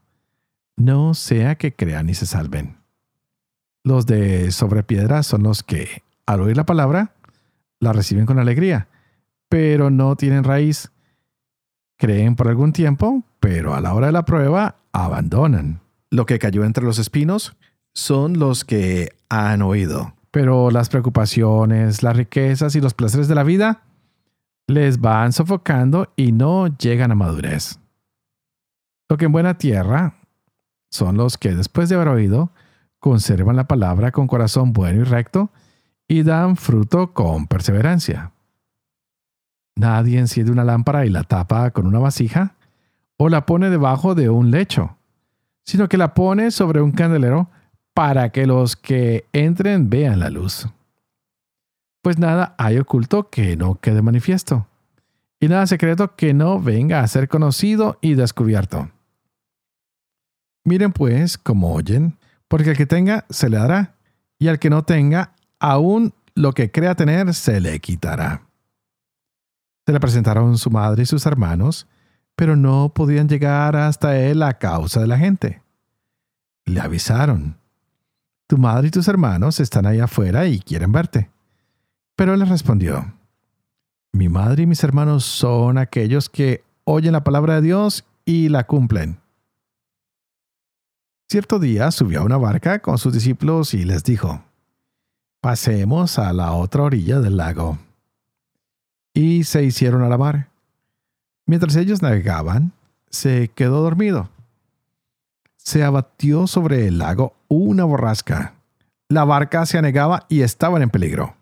No 0.78 1.14
sea 1.14 1.56
que 1.56 1.74
crean 1.74 2.10
y 2.10 2.14
se 2.14 2.26
salven. 2.26 2.78
Los 3.84 4.06
de 4.06 4.52
sobre 4.52 4.84
piedra 4.84 5.24
son 5.24 5.44
los 5.44 5.64
que, 5.64 6.04
al 6.26 6.42
oír 6.42 6.58
la 6.58 6.66
palabra, 6.66 7.14
la 7.80 7.94
reciben 7.94 8.26
con 8.26 8.40
alegría, 8.40 8.90
pero 9.48 9.90
no 9.90 10.16
tienen 10.16 10.44
raíz. 10.44 10.92
Creen 11.98 12.36
por 12.36 12.48
algún 12.48 12.74
tiempo, 12.74 13.24
pero 13.40 13.74
a 13.74 13.82
la 13.82 13.94
hora 13.94 14.08
de 14.08 14.12
la 14.12 14.26
prueba 14.26 14.76
abandonan. 14.92 15.82
Lo 16.10 16.26
que 16.26 16.40
cayó 16.40 16.64
entre 16.64 16.84
los 16.84 17.00
espinos 17.00 17.56
son 17.94 18.40
los 18.40 18.66
que 18.66 19.16
han 19.30 19.62
oído, 19.62 20.14
pero 20.32 20.72
las 20.72 20.90
preocupaciones, 20.90 22.04
las 22.04 22.16
riquezas 22.16 22.76
y 22.76 22.82
los 22.82 22.94
placeres 22.94 23.28
de 23.28 23.36
la 23.36 23.44
vida 23.44 23.84
les 24.68 25.00
van 25.00 25.32
sofocando 25.32 26.12
y 26.16 26.32
no 26.32 26.68
llegan 26.68 27.12
a 27.12 27.16
madurez. 27.16 27.80
Lo 29.10 29.18
que 29.18 29.26
en 29.26 29.32
buena 29.32 29.58
tierra 29.58 30.16
son 30.90 31.18
los 31.18 31.38
que 31.38 31.54
después 31.54 31.90
de 31.90 31.96
haber 31.96 32.10
oído 32.10 32.52
conservan 33.00 33.56
la 33.56 33.68
palabra 33.68 34.12
con 34.12 34.28
corazón 34.28 34.74
bueno 34.74 35.02
y 35.02 35.04
recto 35.04 35.52
y 36.08 36.24
dan 36.24 36.56
fruto 36.56 37.14
con 37.14 37.48
perseverancia. 37.48 38.32
Nadie 39.76 40.20
enciende 40.20 40.52
una 40.52 40.64
lámpara 40.64 41.06
y 41.06 41.10
la 41.10 41.24
tapa 41.24 41.72
con 41.72 41.86
una 41.86 42.00
vasija 42.00 42.56
o 43.18 43.30
la 43.30 43.46
pone 43.46 43.70
debajo 43.70 44.16
de 44.16 44.30
un 44.30 44.52
lecho, 44.52 44.98
sino 45.64 45.90
que 45.90 45.98
la 45.98 46.14
pone 46.14 46.52
sobre 46.52 46.82
un 46.82 46.92
candelero 46.92 47.50
para 47.94 48.30
que 48.30 48.46
los 48.46 48.76
que 48.76 49.26
entren 49.34 49.90
vean 49.90 50.20
la 50.20 50.30
luz. 50.30 50.68
Pues 52.02 52.20
nada 52.20 52.56
hay 52.58 52.78
oculto 52.78 53.30
que 53.30 53.56
no 53.58 53.76
quede 53.76 54.02
manifiesto, 54.02 54.68
y 55.40 55.48
nada 55.48 55.66
secreto 55.66 56.16
que 56.16 56.34
no 56.34 56.60
venga 56.60 57.02
a 57.02 57.08
ser 57.08 57.28
conocido 57.28 57.98
y 58.02 58.14
descubierto. 58.16 58.90
Miren 60.64 60.92
pues 60.92 61.38
cómo 61.38 61.74
oyen, 61.74 62.18
porque 62.48 62.72
al 62.72 62.78
que 62.78 62.86
tenga 62.86 63.26
se 63.30 63.50
le 63.50 63.58
dará, 63.58 63.96
y 64.38 64.50
al 64.50 64.60
que 64.60 64.70
no 64.70 64.84
tenga, 64.84 65.34
aún 65.60 66.14
lo 66.34 66.52
que 66.54 66.72
crea 66.72 66.96
tener 66.96 67.34
se 67.34 67.60
le 67.60 67.80
quitará. 67.80 68.45
Se 69.86 69.94
le 69.94 70.00
presentaron 70.00 70.58
su 70.58 70.72
madre 70.72 71.04
y 71.04 71.06
sus 71.06 71.26
hermanos, 71.26 71.88
pero 72.36 72.56
no 72.56 72.90
podían 72.90 73.30
llegar 73.30 73.76
hasta 73.76 74.18
él 74.18 74.42
a 74.44 74.58
causa 74.58 75.00
de 75.00 75.08
la 75.08 75.18
gente. 75.18 75.62
Le 76.66 76.82
avisaron, 76.82 77.58
tu 78.48 78.58
madre 78.58 78.88
y 78.88 78.92
tus 78.92 79.08
hermanos 79.08 79.60
están 79.60 79.86
ahí 79.86 80.00
afuera 80.00 80.48
y 80.48 80.60
quieren 80.60 80.92
verte. 80.92 81.30
Pero 82.16 82.34
él 82.34 82.48
respondió, 82.48 83.14
mi 84.12 84.30
madre 84.30 84.64
y 84.64 84.66
mis 84.66 84.84
hermanos 84.84 85.26
son 85.26 85.78
aquellos 85.78 86.30
que 86.30 86.64
oyen 86.84 87.14
la 87.14 87.24
palabra 87.24 87.56
de 87.56 87.62
Dios 87.62 88.06
y 88.24 88.50
la 88.50 88.66
cumplen. 88.66 89.20
Cierto 91.28 91.60
día 91.60 91.92
subió 91.92 92.22
a 92.22 92.24
una 92.24 92.38
barca 92.38 92.80
con 92.80 92.98
sus 92.98 93.14
discípulos 93.14 93.74
y 93.74 93.84
les 93.84 94.04
dijo, 94.04 94.44
pasemos 95.42 96.18
a 96.18 96.32
la 96.34 96.54
otra 96.54 96.84
orilla 96.84 97.20
del 97.20 97.38
lago. 97.38 97.78
Y 99.16 99.46
se 99.46 99.64
hicieron 99.64 100.04
a 100.04 100.10
la 100.10 100.20
mar. 100.20 100.50
Mientras 101.48 101.76
ellos 101.78 102.04
navegaban, 102.04 102.74
se 103.10 103.48
quedó 103.48 103.82
dormido. 103.82 104.30
Se 105.56 105.84
abatió 105.84 106.46
sobre 106.46 106.88
el 106.88 107.00
lago 107.00 107.34
una 107.48 107.86
borrasca. 107.86 108.54
La 109.10 109.24
barca 109.24 109.66
se 109.66 109.78
anegaba 109.80 110.26
y 110.30 110.42
estaban 110.42 110.84
en 110.84 110.90
peligro. 110.90 111.36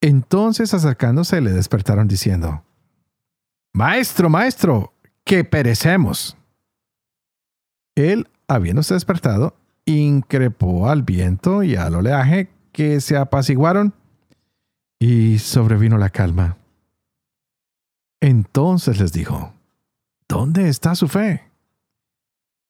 Entonces 0.00 0.74
acercándose 0.74 1.40
le 1.40 1.52
despertaron 1.52 2.08
diciendo, 2.08 2.64
Maestro, 3.72 4.28
maestro, 4.28 4.92
que 5.24 5.44
perecemos. 5.44 6.36
Él, 7.94 8.28
habiéndose 8.48 8.94
despertado, 8.94 9.54
increpó 9.84 10.88
al 10.88 11.04
viento 11.04 11.62
y 11.62 11.76
al 11.76 11.94
oleaje 11.94 12.50
que 12.72 13.00
se 13.00 13.16
apaciguaron 13.16 13.94
y 15.00 15.38
sobrevino 15.38 15.98
la 15.98 16.10
calma. 16.10 16.58
Entonces 18.20 19.00
les 19.00 19.12
dijo, 19.12 19.54
¿dónde 20.28 20.68
está 20.68 20.94
su 20.94 21.08
fe? 21.08 21.50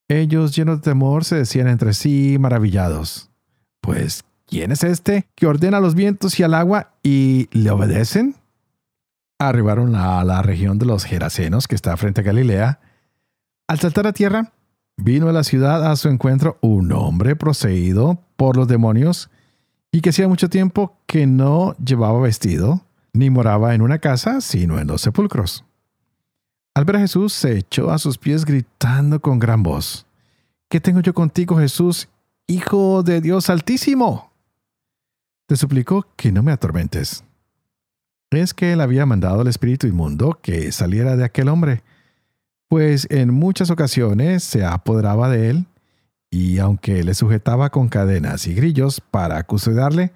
Ellos, 0.08 0.54
llenos 0.54 0.78
de 0.78 0.82
temor, 0.82 1.24
se 1.24 1.36
decían 1.36 1.68
entre 1.68 1.92
sí 1.92 2.36
maravillados, 2.38 3.30
pues, 3.80 4.24
¿quién 4.46 4.72
es 4.72 4.84
este 4.84 5.26
que 5.34 5.46
ordena 5.46 5.80
los 5.80 5.94
vientos 5.94 6.38
y 6.38 6.44
al 6.44 6.54
agua 6.54 6.94
y 7.02 7.48
le 7.52 7.70
obedecen? 7.70 8.36
Arribaron 9.38 9.96
a 9.96 10.22
la 10.24 10.42
región 10.42 10.78
de 10.78 10.86
los 10.86 11.04
Gerasenos, 11.04 11.66
que 11.66 11.74
está 11.74 11.96
frente 11.96 12.20
a 12.20 12.24
Galilea. 12.24 12.80
Al 13.68 13.80
saltar 13.80 14.06
a 14.06 14.12
tierra, 14.12 14.52
vino 14.96 15.28
a 15.28 15.32
la 15.32 15.44
ciudad 15.44 15.90
a 15.90 15.96
su 15.96 16.08
encuentro 16.08 16.58
un 16.60 16.92
hombre 16.92 17.34
poseído 17.36 18.22
por 18.36 18.56
los 18.56 18.68
demonios 18.68 19.30
y 19.92 20.00
que 20.00 20.10
hacía 20.10 20.28
mucho 20.28 20.48
tiempo 20.48 20.96
que 21.06 21.26
no 21.26 21.74
llevaba 21.76 22.20
vestido, 22.20 22.84
ni 23.12 23.30
moraba 23.30 23.74
en 23.74 23.82
una 23.82 23.98
casa, 23.98 24.40
sino 24.40 24.78
en 24.78 24.86
los 24.86 25.02
sepulcros. 25.02 25.64
Al 26.74 26.84
ver 26.84 26.96
a 26.96 27.00
Jesús, 27.00 27.32
se 27.32 27.58
echó 27.58 27.90
a 27.90 27.98
sus 27.98 28.16
pies 28.16 28.44
gritando 28.44 29.20
con 29.20 29.38
gran 29.38 29.62
voz, 29.62 30.06
¿Qué 30.70 30.80
tengo 30.80 31.00
yo 31.00 31.12
contigo, 31.14 31.58
Jesús, 31.58 32.08
Hijo 32.46 33.02
de 33.02 33.20
Dios 33.20 33.50
Altísimo? 33.50 34.30
Te 35.46 35.56
suplico 35.56 36.06
que 36.14 36.30
no 36.30 36.44
me 36.44 36.52
atormentes. 36.52 37.24
Es 38.30 38.54
que 38.54 38.72
él 38.72 38.80
había 38.80 39.04
mandado 39.04 39.40
al 39.40 39.48
espíritu 39.48 39.88
inmundo 39.88 40.38
que 40.40 40.70
saliera 40.70 41.16
de 41.16 41.24
aquel 41.24 41.48
hombre, 41.48 41.82
pues 42.68 43.08
en 43.10 43.34
muchas 43.34 43.70
ocasiones 43.70 44.44
se 44.44 44.64
apoderaba 44.64 45.28
de 45.28 45.50
él 45.50 45.66
y 46.30 46.58
aunque 46.58 47.02
le 47.02 47.14
sujetaba 47.14 47.70
con 47.70 47.88
cadenas 47.88 48.46
y 48.46 48.54
grillos 48.54 49.00
para 49.00 49.42
custodiarle, 49.42 50.12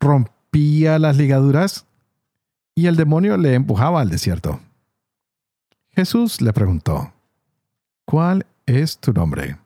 rompía 0.00 0.98
las 0.98 1.16
ligaduras 1.16 1.86
y 2.74 2.86
el 2.86 2.96
demonio 2.96 3.36
le 3.36 3.54
empujaba 3.54 4.00
al 4.00 4.10
desierto. 4.10 4.60
Jesús 5.90 6.40
le 6.40 6.52
preguntó, 6.52 7.12
¿Cuál 8.04 8.46
es 8.66 8.98
tu 8.98 9.12
nombre? 9.12 9.58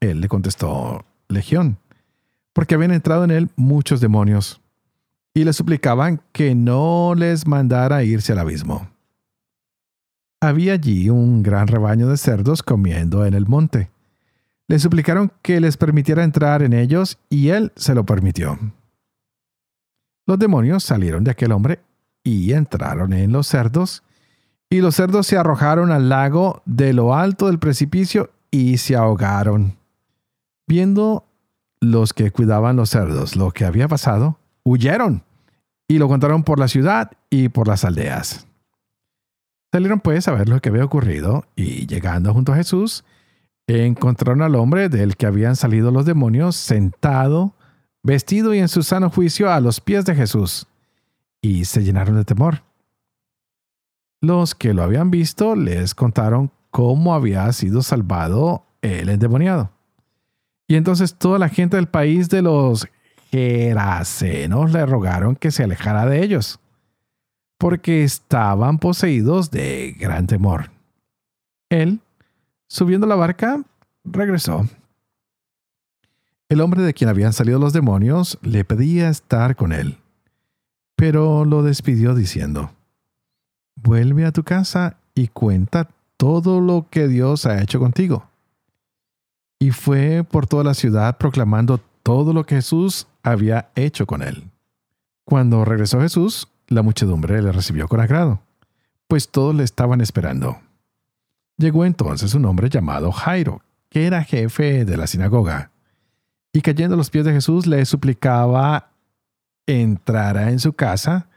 Él 0.00 0.20
le 0.20 0.28
contestó, 0.28 1.04
Legión, 1.28 1.78
porque 2.52 2.74
habían 2.74 2.92
entrado 2.92 3.24
en 3.24 3.30
él 3.30 3.50
muchos 3.56 4.00
demonios, 4.00 4.60
y 5.32 5.44
le 5.44 5.54
suplicaban 5.54 6.20
que 6.32 6.54
no 6.54 7.14
les 7.16 7.46
mandara 7.46 8.04
irse 8.04 8.32
al 8.32 8.40
abismo. 8.40 8.90
Había 10.40 10.74
allí 10.74 11.08
un 11.08 11.42
gran 11.42 11.68
rebaño 11.68 12.08
de 12.08 12.18
cerdos 12.18 12.62
comiendo 12.62 13.24
en 13.24 13.32
el 13.32 13.46
monte 13.46 13.91
le 14.68 14.78
suplicaron 14.78 15.32
que 15.42 15.60
les 15.60 15.76
permitiera 15.76 16.24
entrar 16.24 16.62
en 16.62 16.72
ellos 16.72 17.18
y 17.28 17.48
él 17.48 17.72
se 17.76 17.94
lo 17.94 18.04
permitió. 18.04 18.58
Los 20.26 20.38
demonios 20.38 20.84
salieron 20.84 21.24
de 21.24 21.32
aquel 21.32 21.52
hombre 21.52 21.80
y 22.24 22.52
entraron 22.52 23.12
en 23.12 23.32
los 23.32 23.48
cerdos, 23.48 24.02
y 24.70 24.80
los 24.80 24.94
cerdos 24.94 25.26
se 25.26 25.36
arrojaron 25.36 25.90
al 25.90 26.08
lago 26.08 26.62
de 26.64 26.92
lo 26.92 27.14
alto 27.14 27.46
del 27.46 27.58
precipicio 27.58 28.30
y 28.50 28.78
se 28.78 28.96
ahogaron. 28.96 29.76
Viendo 30.66 31.26
los 31.80 32.12
que 32.12 32.30
cuidaban 32.30 32.76
los 32.76 32.90
cerdos 32.90 33.36
lo 33.36 33.50
que 33.50 33.64
había 33.64 33.88
pasado, 33.88 34.38
huyeron 34.62 35.24
y 35.88 35.98
lo 35.98 36.08
contaron 36.08 36.44
por 36.44 36.58
la 36.58 36.68
ciudad 36.68 37.10
y 37.28 37.48
por 37.48 37.68
las 37.68 37.84
aldeas. 37.84 38.46
Salieron 39.72 40.00
pues 40.00 40.28
a 40.28 40.32
ver 40.32 40.48
lo 40.48 40.60
que 40.60 40.68
había 40.68 40.84
ocurrido 40.84 41.44
y 41.56 41.86
llegando 41.86 42.32
junto 42.32 42.52
a 42.52 42.56
Jesús, 42.56 43.04
encontraron 43.66 44.42
al 44.42 44.54
hombre 44.54 44.88
del 44.88 45.16
que 45.16 45.26
habían 45.26 45.56
salido 45.56 45.90
los 45.90 46.04
demonios 46.04 46.56
sentado, 46.56 47.54
vestido 48.02 48.54
y 48.54 48.58
en 48.58 48.68
su 48.68 48.82
sano 48.82 49.10
juicio 49.10 49.50
a 49.50 49.60
los 49.60 49.80
pies 49.80 50.04
de 50.04 50.14
Jesús, 50.14 50.66
y 51.40 51.64
se 51.64 51.82
llenaron 51.82 52.16
de 52.16 52.24
temor. 52.24 52.62
Los 54.20 54.54
que 54.54 54.74
lo 54.74 54.82
habían 54.82 55.10
visto 55.10 55.56
les 55.56 55.94
contaron 55.94 56.52
cómo 56.70 57.14
había 57.14 57.52
sido 57.52 57.82
salvado 57.82 58.64
el 58.80 59.08
endemoniado. 59.08 59.70
Y 60.68 60.76
entonces 60.76 61.16
toda 61.16 61.38
la 61.38 61.48
gente 61.48 61.76
del 61.76 61.88
país 61.88 62.28
de 62.28 62.42
los 62.42 62.86
Gerasenos 63.30 64.72
le 64.72 64.84
rogaron 64.86 65.36
que 65.36 65.50
se 65.50 65.64
alejara 65.64 66.06
de 66.06 66.22
ellos, 66.22 66.60
porque 67.58 68.04
estaban 68.04 68.78
poseídos 68.78 69.50
de 69.50 69.96
gran 69.98 70.26
temor. 70.26 70.70
Él, 71.70 72.00
subiendo 72.72 73.06
la 73.06 73.16
barca, 73.16 73.62
regresó. 74.02 74.66
El 76.48 76.62
hombre 76.62 76.80
de 76.80 76.94
quien 76.94 77.10
habían 77.10 77.34
salido 77.34 77.58
los 77.58 77.74
demonios 77.74 78.38
le 78.40 78.64
pedía 78.64 79.10
estar 79.10 79.56
con 79.56 79.72
él, 79.72 79.98
pero 80.96 81.44
lo 81.44 81.62
despidió 81.62 82.14
diciendo, 82.14 82.70
Vuelve 83.74 84.24
a 84.24 84.32
tu 84.32 84.42
casa 84.42 84.96
y 85.14 85.28
cuenta 85.28 85.90
todo 86.16 86.62
lo 86.62 86.86
que 86.88 87.08
Dios 87.08 87.44
ha 87.44 87.60
hecho 87.60 87.78
contigo. 87.78 88.26
Y 89.58 89.72
fue 89.72 90.24
por 90.24 90.46
toda 90.46 90.64
la 90.64 90.74
ciudad 90.74 91.18
proclamando 91.18 91.78
todo 92.02 92.32
lo 92.32 92.44
que 92.44 92.54
Jesús 92.54 93.06
había 93.22 93.70
hecho 93.74 94.06
con 94.06 94.22
él. 94.22 94.50
Cuando 95.24 95.66
regresó 95.66 96.00
Jesús, 96.00 96.48
la 96.68 96.80
muchedumbre 96.80 97.42
le 97.42 97.52
recibió 97.52 97.86
con 97.86 98.00
agrado, 98.00 98.40
pues 99.08 99.28
todos 99.28 99.54
le 99.54 99.64
estaban 99.64 100.00
esperando. 100.00 100.58
Llegó 101.62 101.84
entonces 101.84 102.34
un 102.34 102.44
hombre 102.46 102.68
llamado 102.68 103.12
Jairo, 103.12 103.62
que 103.88 104.08
era 104.08 104.24
jefe 104.24 104.84
de 104.84 104.96
la 104.96 105.06
sinagoga, 105.06 105.70
y 106.52 106.60
cayendo 106.60 106.94
a 106.94 106.98
los 106.98 107.08
pies 107.08 107.24
de 107.24 107.32
Jesús 107.32 107.68
le 107.68 107.84
suplicaba 107.84 108.90
entrara 109.64 110.50
en 110.50 110.58
su 110.58 110.72
casa, 110.72 111.28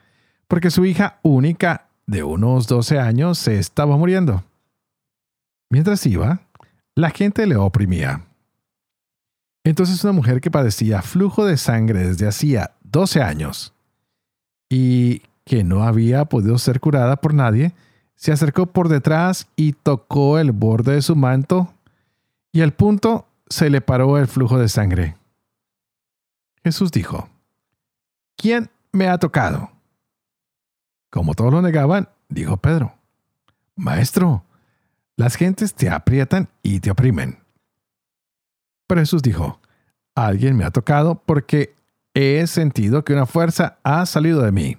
porque 0.47 0.71
su 0.71 0.83
hija 0.83 1.19
única 1.21 1.89
de 2.07 2.23
unos 2.23 2.65
12 2.65 2.99
años 2.99 3.37
se 3.37 3.59
estaba 3.59 3.97
muriendo. 3.97 4.43
Mientras 5.69 6.03
iba, 6.07 6.41
la 6.95 7.11
gente 7.11 7.45
le 7.45 7.57
oprimía. 7.57 8.25
Entonces 9.63 10.03
una 10.03 10.13
mujer 10.13 10.41
que 10.41 10.49
padecía 10.49 11.03
flujo 11.03 11.45
de 11.45 11.57
sangre 11.57 12.07
desde 12.07 12.27
hacía 12.27 12.71
12 12.81 13.21
años 13.21 13.75
y 14.71 15.21
que 15.43 15.63
no 15.63 15.83
había 15.83 16.25
podido 16.25 16.57
ser 16.57 16.79
curada 16.79 17.17
por 17.17 17.35
nadie, 17.35 17.75
se 18.15 18.31
acercó 18.31 18.65
por 18.65 18.89
detrás 18.89 19.47
y 19.55 19.73
tocó 19.73 20.39
el 20.39 20.51
borde 20.51 20.93
de 20.93 21.01
su 21.01 21.15
manto 21.15 21.73
y 22.51 22.61
al 22.61 22.73
punto 22.73 23.27
se 23.49 23.69
le 23.69 23.81
paró 23.81 24.17
el 24.17 24.27
flujo 24.27 24.57
de 24.57 24.69
sangre. 24.69 25.15
Jesús 26.63 26.91
dijo, 26.91 27.29
¿quién 28.35 28.71
me 28.91 29.07
ha 29.07 29.17
tocado? 29.17 29.69
Como 31.09 31.33
todos 31.33 31.53
lo 31.53 31.61
negaban, 31.61 32.09
dijo 32.29 32.57
Pedro, 32.57 32.95
Maestro, 33.75 34.43
las 35.17 35.35
gentes 35.35 35.73
te 35.73 35.89
aprietan 35.89 36.49
y 36.63 36.79
te 36.79 36.91
oprimen. 36.91 37.39
Pero 38.87 39.01
Jesús 39.01 39.21
dijo, 39.21 39.59
alguien 40.15 40.55
me 40.55 40.63
ha 40.63 40.71
tocado 40.71 41.15
porque 41.25 41.75
he 42.13 42.47
sentido 42.47 43.03
que 43.03 43.13
una 43.13 43.25
fuerza 43.25 43.77
ha 43.83 44.05
salido 44.05 44.41
de 44.41 44.51
mí. 44.51 44.77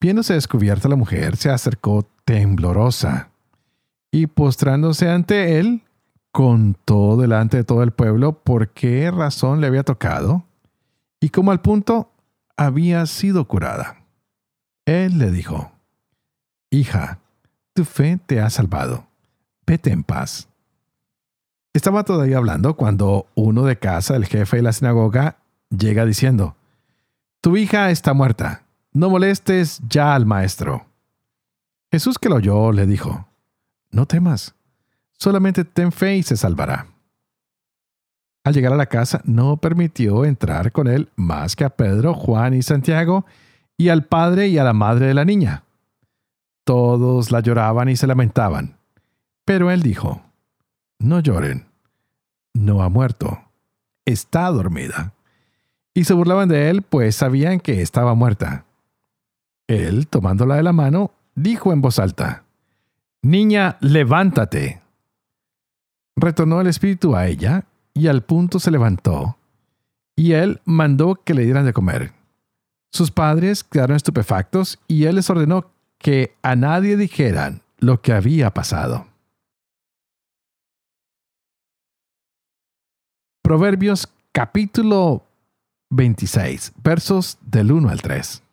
Viéndose 0.00 0.34
descubierta 0.34 0.88
la 0.88 0.96
mujer, 0.96 1.36
se 1.36 1.50
acercó 1.50 2.06
temblorosa 2.24 3.30
y 4.10 4.26
postrándose 4.26 5.10
ante 5.10 5.58
él, 5.58 5.82
contó 6.30 7.16
delante 7.16 7.58
de 7.58 7.64
todo 7.64 7.82
el 7.82 7.92
pueblo 7.92 8.32
por 8.32 8.70
qué 8.70 9.10
razón 9.10 9.60
le 9.60 9.66
había 9.66 9.82
tocado 9.82 10.44
y 11.20 11.30
cómo 11.30 11.52
al 11.52 11.60
punto 11.60 12.10
había 12.56 13.06
sido 13.06 13.46
curada. 13.46 14.04
Él 14.84 15.18
le 15.18 15.30
dijo, 15.30 15.72
Hija, 16.70 17.20
tu 17.72 17.84
fe 17.84 18.18
te 18.26 18.40
ha 18.40 18.50
salvado. 18.50 19.06
Vete 19.66 19.90
en 19.90 20.04
paz. 20.04 20.48
Estaba 21.72 22.04
todavía 22.04 22.36
hablando 22.36 22.74
cuando 22.74 23.26
uno 23.34 23.64
de 23.64 23.78
casa, 23.78 24.16
el 24.16 24.26
jefe 24.26 24.58
de 24.58 24.62
la 24.62 24.72
sinagoga, 24.72 25.38
llega 25.70 26.04
diciendo, 26.04 26.56
Tu 27.40 27.56
hija 27.56 27.90
está 27.90 28.12
muerta. 28.12 28.63
No 28.94 29.10
molestes 29.10 29.80
ya 29.88 30.14
al 30.14 30.24
maestro. 30.24 30.86
Jesús 31.90 32.16
que 32.16 32.28
lo 32.28 32.36
oyó 32.36 32.70
le 32.70 32.86
dijo, 32.86 33.26
No 33.90 34.06
temas, 34.06 34.54
solamente 35.18 35.64
ten 35.64 35.90
fe 35.90 36.16
y 36.16 36.22
se 36.22 36.36
salvará. 36.36 36.86
Al 38.44 38.54
llegar 38.54 38.72
a 38.72 38.76
la 38.76 38.86
casa 38.86 39.20
no 39.24 39.56
permitió 39.56 40.24
entrar 40.24 40.70
con 40.70 40.86
él 40.86 41.08
más 41.16 41.56
que 41.56 41.64
a 41.64 41.70
Pedro, 41.70 42.14
Juan 42.14 42.54
y 42.54 42.62
Santiago, 42.62 43.26
y 43.76 43.88
al 43.88 44.04
padre 44.04 44.46
y 44.46 44.58
a 44.58 44.64
la 44.64 44.72
madre 44.74 45.06
de 45.06 45.14
la 45.14 45.24
niña. 45.24 45.64
Todos 46.64 47.32
la 47.32 47.40
lloraban 47.40 47.88
y 47.88 47.96
se 47.96 48.06
lamentaban. 48.06 48.76
Pero 49.44 49.72
él 49.72 49.82
dijo, 49.82 50.22
No 51.00 51.18
lloren, 51.18 51.66
no 52.52 52.82
ha 52.82 52.88
muerto, 52.88 53.40
está 54.04 54.50
dormida. 54.50 55.14
Y 55.94 56.04
se 56.04 56.14
burlaban 56.14 56.48
de 56.48 56.70
él, 56.70 56.82
pues 56.82 57.16
sabían 57.16 57.58
que 57.58 57.82
estaba 57.82 58.14
muerta. 58.14 58.64
Él, 59.66 60.06
tomándola 60.08 60.56
de 60.56 60.62
la 60.62 60.72
mano, 60.72 61.12
dijo 61.34 61.72
en 61.72 61.80
voz 61.80 61.98
alta, 61.98 62.44
Niña, 63.22 63.78
levántate. 63.80 64.82
Retornó 66.16 66.60
el 66.60 66.66
espíritu 66.66 67.16
a 67.16 67.26
ella, 67.26 67.64
y 67.94 68.08
al 68.08 68.22
punto 68.22 68.58
se 68.58 68.70
levantó, 68.70 69.38
y 70.16 70.32
él 70.32 70.60
mandó 70.64 71.14
que 71.14 71.34
le 71.34 71.44
dieran 71.44 71.64
de 71.64 71.72
comer. 71.72 72.12
Sus 72.94 73.10
padres 73.10 73.64
quedaron 73.64 73.96
estupefactos 73.96 74.78
y 74.86 75.06
él 75.06 75.16
les 75.16 75.28
ordenó 75.28 75.72
que 75.98 76.36
a 76.42 76.54
nadie 76.54 76.96
dijeran 76.96 77.62
lo 77.78 78.00
que 78.00 78.12
había 78.12 78.54
pasado. 78.54 79.08
Proverbios 83.42 84.08
capítulo 84.30 85.24
26, 85.90 86.72
versos 86.84 87.36
del 87.40 87.72
1 87.72 87.88
al 87.88 88.00
3. 88.00 88.43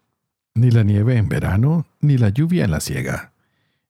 Ni 0.56 0.72
la 0.72 0.84
nieve 0.84 1.18
en 1.18 1.30
verano, 1.30 1.86
ni 2.00 2.18
la 2.18 2.30
lluvia 2.30 2.66
en 2.66 2.72
la 2.72 2.80
siega, 2.80 3.32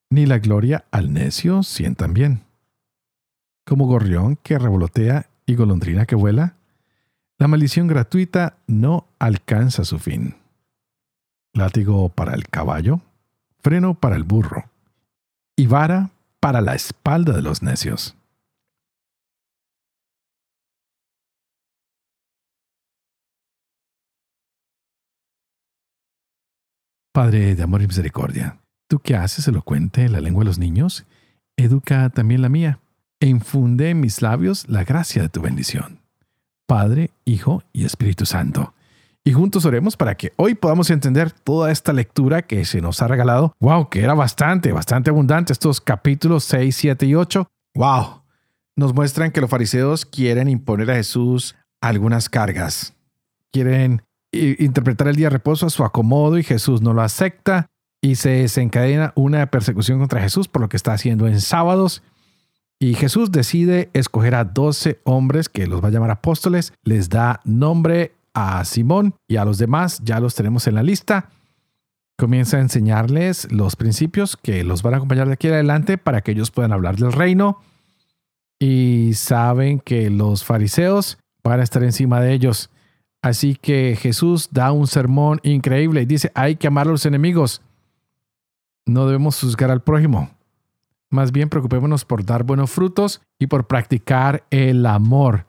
ni 0.10 0.26
la 0.26 0.40
gloria 0.40 0.86
al 0.92 1.14
necio 1.14 1.64
sientan 1.64 2.14
bien. 2.14 2.42
Como 3.66 3.88
gorrión 3.88 4.36
que 4.36 4.60
revolotea 4.60 5.30
y 5.46 5.56
golondrina 5.56 6.06
que 6.06 6.16
vuela, 6.16 6.56
la 7.38 7.48
maldición 7.48 7.88
gratuita 7.88 8.58
no 8.68 9.08
alcanza 9.20 9.84
su 9.84 9.98
fin 9.98 10.36
látigo 11.54 12.10
para 12.10 12.34
el 12.34 12.48
caballo, 12.48 13.02
freno 13.60 13.94
para 13.94 14.16
el 14.16 14.24
burro 14.24 14.66
y 15.56 15.68
vara 15.68 16.12
para 16.40 16.62
la 16.62 16.76
espalda 16.76 17.34
de 17.34 17.42
los 17.42 17.62
necios. 17.62 18.16
Padre 27.12 27.56
de 27.56 27.64
amor 27.64 27.82
y 27.82 27.88
misericordia, 27.88 28.60
tú 28.88 29.00
que 29.00 29.16
haces 29.16 29.48
elocuente 29.48 30.08
la 30.10 30.22
lengua 30.22 30.42
de 30.42 30.46
los 30.46 30.60
niños, 30.60 31.06
educa 31.58 32.10
también 32.10 32.42
la 32.42 32.50
mía 32.50 32.80
e 33.20 33.28
infunde 33.28 33.90
en 33.90 34.00
mis 34.00 34.22
labios 34.22 34.68
la 34.70 34.84
gracia 34.84 35.22
de 35.22 35.30
tu 35.30 35.42
bendición. 35.42 36.00
Padre, 36.66 37.12
Hijo 37.26 37.64
y 37.74 37.86
Espíritu 37.86 38.26
Santo 38.26 38.74
y 39.24 39.34
juntos 39.34 39.66
oremos 39.66 39.98
para 39.98 40.16
que 40.16 40.34
hoy 40.36 40.56
podamos 40.56 40.90
entender 40.90 41.32
toda 41.32 41.72
esta 41.72 41.94
lectura 41.94 42.42
que 42.42 42.66
se 42.66 42.82
nos 42.82 43.02
ha 43.02 43.08
regalado. 43.08 43.54
¡Wow! 43.60 43.90
Que 43.90 44.02
era 44.02 44.16
bastante, 44.16 44.72
bastante 44.72 45.12
abundante 45.12 45.54
estos 45.54 45.80
capítulos 45.80 46.44
6, 46.46 46.76
7 46.76 47.06
y 47.06 47.16
8. 47.16 47.48
¡Wow! 47.76 48.24
Nos 48.76 48.96
muestran 48.96 49.32
que 49.32 49.42
los 49.42 49.50
fariseos 49.50 50.06
quieren 50.06 50.50
imponer 50.50 50.90
a 50.90 50.96
Jesús 50.96 51.56
algunas 51.82 52.30
cargas. 52.30 52.96
Quieren 53.52 54.02
interpretar 54.32 55.08
el 55.08 55.16
día 55.16 55.28
de 55.28 55.32
reposo 55.32 55.66
a 55.66 55.70
su 55.70 55.84
acomodo 55.84 56.38
y 56.38 56.44
Jesús 56.44 56.82
no 56.82 56.94
lo 56.94 57.02
acepta 57.02 57.68
y 58.02 58.16
se 58.16 58.30
desencadena 58.30 59.14
una 59.16 59.46
persecución 59.48 60.00
contra 60.00 60.22
Jesús 60.22 60.48
por 60.48 60.62
lo 60.62 60.70
que 60.70 60.78
está 60.78 60.94
haciendo 60.94 61.28
en 61.28 61.40
sábados. 61.40 62.02
Y 62.80 62.96
Jesús 62.96 63.32
decide 63.32 63.92
escoger 63.94 64.34
a 64.34 64.44
12 64.44 65.02
hombres 65.04 65.50
que 65.50 65.68
los 65.68 65.84
va 65.84 65.90
a 65.90 65.92
llamar 65.92 66.10
apóstoles, 66.10 66.74
les 66.84 67.10
da 67.10 67.40
nombre 67.44 68.16
a 68.34 68.66
Simón 68.66 69.14
y 69.28 69.36
a 69.36 69.46
los 69.46 69.60
demás, 69.60 70.02
ya 70.04 70.20
los 70.20 70.34
tenemos 70.34 70.66
en 70.66 70.76
la 70.76 70.82
lista. 70.82 71.30
Comienza 72.18 72.58
a 72.58 72.62
enseñarles 72.62 73.52
los 73.52 73.76
principios 73.76 74.36
que 74.36 74.64
los 74.64 74.82
van 74.82 74.96
a 74.96 74.98
acompañar 74.98 75.28
de 75.28 75.34
aquí 75.34 75.48
adelante 75.48 76.00
para 76.00 76.22
que 76.22 76.32
ellos 76.32 76.50
puedan 76.50 76.72
hablar 76.72 76.96
del 76.96 77.12
reino. 77.12 77.60
Y 78.60 79.14
saben 79.14 79.80
que 79.80 80.10
los 80.10 80.44
fariseos 80.44 81.20
van 81.44 81.60
a 81.60 81.64
estar 81.64 81.84
encima 81.84 82.20
de 82.20 82.34
ellos. 82.34 82.71
Así 83.22 83.56
que 83.56 83.96
Jesús 84.00 84.50
da 84.52 84.72
un 84.72 84.88
sermón 84.88 85.40
increíble 85.44 86.02
y 86.02 86.06
dice, 86.06 86.32
hay 86.34 86.56
que 86.56 86.68
amar 86.68 86.88
a 86.88 86.92
los 86.92 87.06
enemigos. 87.06 87.62
No 88.86 89.06
debemos 89.06 89.40
juzgar 89.40 89.70
al 89.70 89.84
prójimo. 89.84 90.32
Más 91.10 91.32
bien 91.32 91.50
preocupémonos 91.50 92.06
por 92.06 92.26
dar 92.26 92.44
buenos 92.44 92.72
frutos 92.72 93.22
y 93.38 93.48
por 93.48 93.68
practicar 93.68 94.44
el 94.50 94.86
amor. 94.86 95.46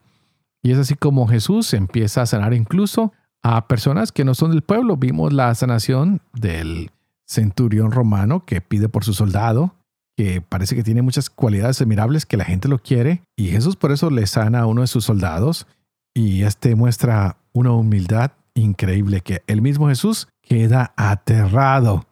Y 0.62 0.72
es 0.72 0.78
así 0.78 0.94
como 0.94 1.26
Jesús 1.26 1.72
empieza 1.72 2.22
a 2.22 2.26
sanar 2.26 2.52
incluso 2.52 3.12
a 3.42 3.66
personas 3.68 4.12
que 4.12 4.24
no 4.24 4.34
son 4.34 4.50
del 4.50 4.62
pueblo. 4.62 4.96
Vimos 4.96 5.32
la 5.32 5.54
sanación 5.54 6.20
del 6.34 6.90
centurión 7.26 7.90
romano 7.90 8.44
que 8.44 8.60
pide 8.60 8.88
por 8.88 9.04
su 9.04 9.14
soldado 9.14 9.74
que 10.16 10.40
parece 10.42 10.76
que 10.76 10.82
tiene 10.82 11.02
muchas 11.02 11.30
cualidades 11.30 11.80
admirables 11.80 12.26
que 12.26 12.36
la 12.36 12.44
gente 12.44 12.68
lo 12.68 12.78
quiere 12.78 13.22
y 13.36 13.48
Jesús 13.48 13.76
por 13.76 13.92
eso 13.92 14.10
le 14.10 14.26
sana 14.26 14.60
a 14.60 14.66
uno 14.66 14.82
de 14.82 14.86
sus 14.86 15.04
soldados 15.04 15.66
y 16.14 16.42
este 16.42 16.74
muestra 16.74 17.38
una 17.52 17.72
humildad 17.72 18.32
increíble 18.54 19.20
que 19.20 19.42
el 19.46 19.62
mismo 19.62 19.88
Jesús 19.88 20.28
queda 20.42 20.92
aterrado. 20.96 22.06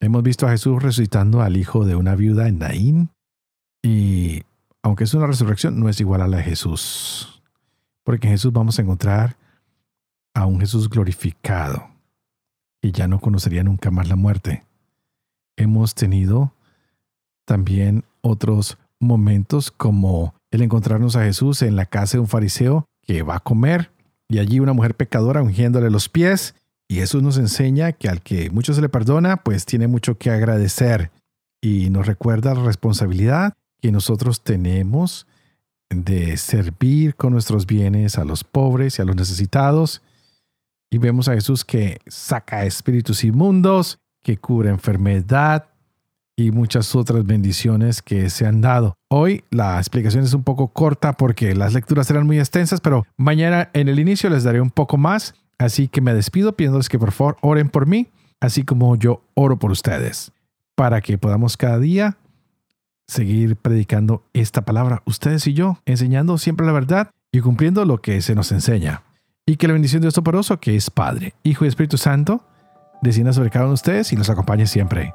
Hemos 0.00 0.22
visto 0.22 0.46
a 0.46 0.50
Jesús 0.50 0.82
resucitando 0.82 1.42
al 1.42 1.56
hijo 1.56 1.84
de 1.84 1.96
una 1.96 2.14
viuda 2.14 2.48
en 2.48 2.58
Naín 2.58 3.10
y 3.82 4.42
aunque 4.82 5.04
es 5.04 5.14
una 5.14 5.26
resurrección 5.26 5.78
no 5.80 5.88
es 5.88 6.00
igual 6.00 6.22
a 6.22 6.28
la 6.28 6.38
de 6.38 6.44
Jesús. 6.44 7.42
Porque 8.04 8.28
en 8.28 8.34
Jesús 8.34 8.52
vamos 8.52 8.78
a 8.78 8.82
encontrar 8.82 9.36
a 10.34 10.46
un 10.46 10.60
Jesús 10.60 10.88
glorificado 10.88 11.88
y 12.82 12.92
ya 12.92 13.08
no 13.08 13.20
conocería 13.20 13.64
nunca 13.64 13.90
más 13.90 14.08
la 14.08 14.16
muerte. 14.16 14.64
Hemos 15.56 15.94
tenido 15.94 16.52
también 17.46 18.04
otros 18.20 18.78
momentos 19.00 19.70
como 19.70 20.34
el 20.50 20.62
encontrarnos 20.62 21.16
a 21.16 21.24
Jesús 21.24 21.62
en 21.62 21.74
la 21.74 21.86
casa 21.86 22.16
de 22.16 22.20
un 22.20 22.28
fariseo 22.28 22.84
que 23.02 23.22
va 23.22 23.36
a 23.36 23.40
comer 23.40 23.90
y 24.28 24.38
allí 24.38 24.60
una 24.60 24.72
mujer 24.72 24.94
pecadora 24.94 25.42
ungiéndole 25.42 25.90
los 25.90 26.08
pies 26.08 26.54
y 26.88 26.96
Jesús 26.96 27.22
nos 27.22 27.38
enseña 27.38 27.92
que 27.92 28.08
al 28.08 28.22
que 28.22 28.50
mucho 28.50 28.72
se 28.72 28.80
le 28.80 28.88
perdona, 28.88 29.38
pues 29.38 29.66
tiene 29.66 29.88
mucho 29.88 30.18
que 30.18 30.30
agradecer 30.30 31.10
y 31.60 31.90
nos 31.90 32.06
recuerda 32.06 32.54
la 32.54 32.62
responsabilidad 32.62 33.54
que 33.80 33.90
nosotros 33.90 34.42
tenemos 34.42 35.26
de 35.90 36.36
servir 36.36 37.16
con 37.16 37.32
nuestros 37.32 37.66
bienes 37.66 38.18
a 38.18 38.24
los 38.24 38.44
pobres 38.44 38.98
y 38.98 39.02
a 39.02 39.04
los 39.04 39.16
necesitados. 39.16 40.02
Y 40.90 40.98
vemos 40.98 41.28
a 41.28 41.34
Jesús 41.34 41.64
que 41.64 41.98
saca 42.06 42.64
espíritus 42.64 43.24
inmundos, 43.24 43.98
que 44.22 44.36
cura 44.36 44.70
enfermedad, 44.70 45.68
y 46.36 46.50
muchas 46.50 46.94
otras 46.94 47.24
bendiciones 47.24 48.02
que 48.02 48.28
se 48.28 48.46
han 48.46 48.60
dado. 48.60 48.94
Hoy 49.08 49.44
la 49.50 49.78
explicación 49.78 50.22
es 50.24 50.34
un 50.34 50.44
poco 50.44 50.68
corta 50.68 51.14
porque 51.14 51.54
las 51.54 51.72
lecturas 51.72 52.10
eran 52.10 52.26
muy 52.26 52.38
extensas, 52.38 52.80
pero 52.80 53.06
mañana 53.16 53.70
en 53.72 53.88
el 53.88 53.98
inicio 53.98 54.28
les 54.28 54.44
daré 54.44 54.60
un 54.60 54.70
poco 54.70 54.98
más. 54.98 55.34
Así 55.58 55.88
que 55.88 56.02
me 56.02 56.12
despido 56.12 56.54
pidiéndoles 56.54 56.90
que 56.90 56.98
por 56.98 57.12
favor 57.12 57.38
oren 57.40 57.70
por 57.70 57.86
mí, 57.86 58.08
así 58.40 58.64
como 58.64 58.94
yo 58.96 59.22
oro 59.32 59.58
por 59.58 59.70
ustedes, 59.70 60.32
para 60.74 61.00
que 61.00 61.16
podamos 61.16 61.56
cada 61.56 61.78
día 61.78 62.18
seguir 63.08 63.56
predicando 63.56 64.22
esta 64.34 64.66
palabra, 64.66 65.02
ustedes 65.06 65.46
y 65.46 65.54
yo, 65.54 65.78
enseñando 65.86 66.36
siempre 66.36 66.66
la 66.66 66.72
verdad 66.72 67.10
y 67.32 67.40
cumpliendo 67.40 67.84
lo 67.86 68.02
que 68.02 68.20
se 68.20 68.34
nos 68.34 68.52
enseña. 68.52 69.02
Y 69.46 69.56
que 69.56 69.68
la 69.68 69.72
bendición 69.72 70.02
de 70.02 70.06
Dios 70.06 70.14
Toporoso, 70.14 70.60
que 70.60 70.76
es 70.76 70.90
Padre, 70.90 71.34
Hijo 71.42 71.64
y 71.64 71.68
Espíritu 71.68 71.96
Santo, 71.96 72.44
descienda 73.00 73.32
sobre 73.32 73.48
cada 73.48 73.64
uno 73.64 73.70
de 73.70 73.74
ustedes 73.74 74.12
y 74.12 74.16
los 74.16 74.28
acompañe 74.28 74.66
siempre. 74.66 75.14